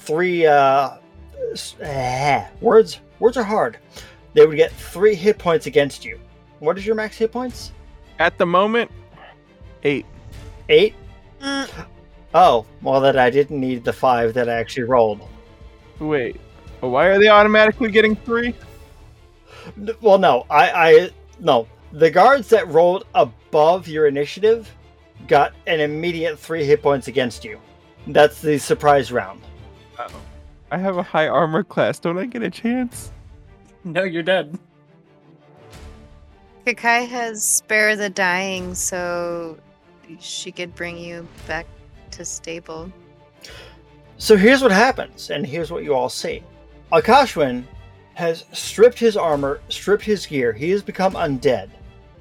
three 0.00 0.46
uh 0.46 0.96
s- 1.52 1.76
eh, 1.80 2.46
words 2.60 3.00
words 3.20 3.36
are 3.36 3.44
hard. 3.44 3.78
They 4.34 4.46
would 4.46 4.56
get 4.56 4.72
three 4.72 5.14
hit 5.14 5.38
points 5.38 5.66
against 5.66 6.04
you. 6.04 6.20
What 6.58 6.76
is 6.76 6.84
your 6.86 6.94
max 6.94 7.16
hit 7.16 7.32
points? 7.32 7.72
At 8.18 8.36
the 8.36 8.46
moment, 8.46 8.90
eight. 9.84 10.06
Eight? 10.68 10.94
Mm. 11.40 11.86
Oh, 12.40 12.64
well 12.82 13.00
that 13.00 13.18
I 13.18 13.30
didn't 13.30 13.58
need 13.58 13.82
the 13.82 13.92
five 13.92 14.32
that 14.34 14.48
I 14.48 14.54
actually 14.54 14.84
rolled. 14.84 15.20
Wait. 15.98 16.40
But 16.80 16.90
why 16.90 17.06
are 17.06 17.18
they 17.18 17.26
automatically 17.26 17.90
getting 17.90 18.14
three? 18.14 18.54
N- 19.76 19.90
Well, 20.00 20.18
no, 20.18 20.46
I, 20.48 20.70
I, 20.70 21.10
no. 21.40 21.66
The 21.90 22.08
guards 22.08 22.48
that 22.50 22.68
rolled 22.68 23.06
above 23.16 23.88
your 23.88 24.06
initiative 24.06 24.72
got 25.26 25.52
an 25.66 25.80
immediate 25.80 26.38
three 26.38 26.62
hit 26.62 26.80
points 26.80 27.08
against 27.08 27.44
you. 27.44 27.58
That's 28.06 28.40
the 28.40 28.56
surprise 28.58 29.10
round. 29.10 29.40
Oh. 29.98 30.06
I 30.70 30.78
have 30.78 30.96
a 30.96 31.02
high 31.02 31.26
armor 31.26 31.64
class. 31.64 31.98
Don't 31.98 32.18
I 32.18 32.26
get 32.26 32.44
a 32.44 32.50
chance? 32.50 33.10
No, 33.82 34.04
you're 34.04 34.22
dead. 34.22 34.56
Kakai 36.64 37.08
has 37.08 37.44
spare 37.44 37.96
the 37.96 38.10
dying, 38.10 38.76
so 38.76 39.58
she 40.20 40.52
could 40.52 40.72
bring 40.76 40.98
you 40.98 41.26
back 41.48 41.66
to 42.12 42.24
stable. 42.24 42.92
So 44.16 44.36
here's 44.36 44.62
what 44.62 44.72
happens, 44.72 45.30
and 45.30 45.46
here's 45.46 45.70
what 45.70 45.84
you 45.84 45.94
all 45.94 46.08
see. 46.08 46.42
Akashwin 46.92 47.64
has 48.14 48.44
stripped 48.52 48.98
his 48.98 49.16
armor, 49.16 49.60
stripped 49.68 50.04
his 50.04 50.26
gear. 50.26 50.52
He 50.52 50.70
has 50.70 50.82
become 50.82 51.12
undead. 51.12 51.70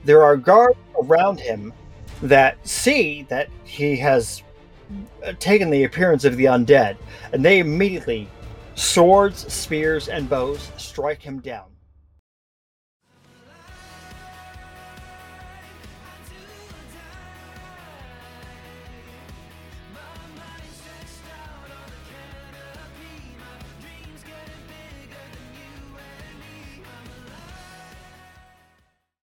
There 0.04 0.24
are 0.24 0.38
guards 0.38 0.78
around 1.02 1.40
him 1.40 1.74
that 2.22 2.56
see 2.68 3.24
that 3.30 3.50
he 3.64 3.96
has 3.98 4.44
taken 5.40 5.70
the 5.70 5.86
appearance 5.86 6.24
of 6.24 6.38
the 6.38 6.46
undead, 6.46 6.98
and 7.34 7.44
they 7.44 7.60
immediately, 7.60 8.28
swords, 8.76 9.52
spears, 9.52 10.08
and 10.08 10.30
bows, 10.30 10.72
strike 10.78 11.22
him 11.22 11.40
down. 11.40 11.66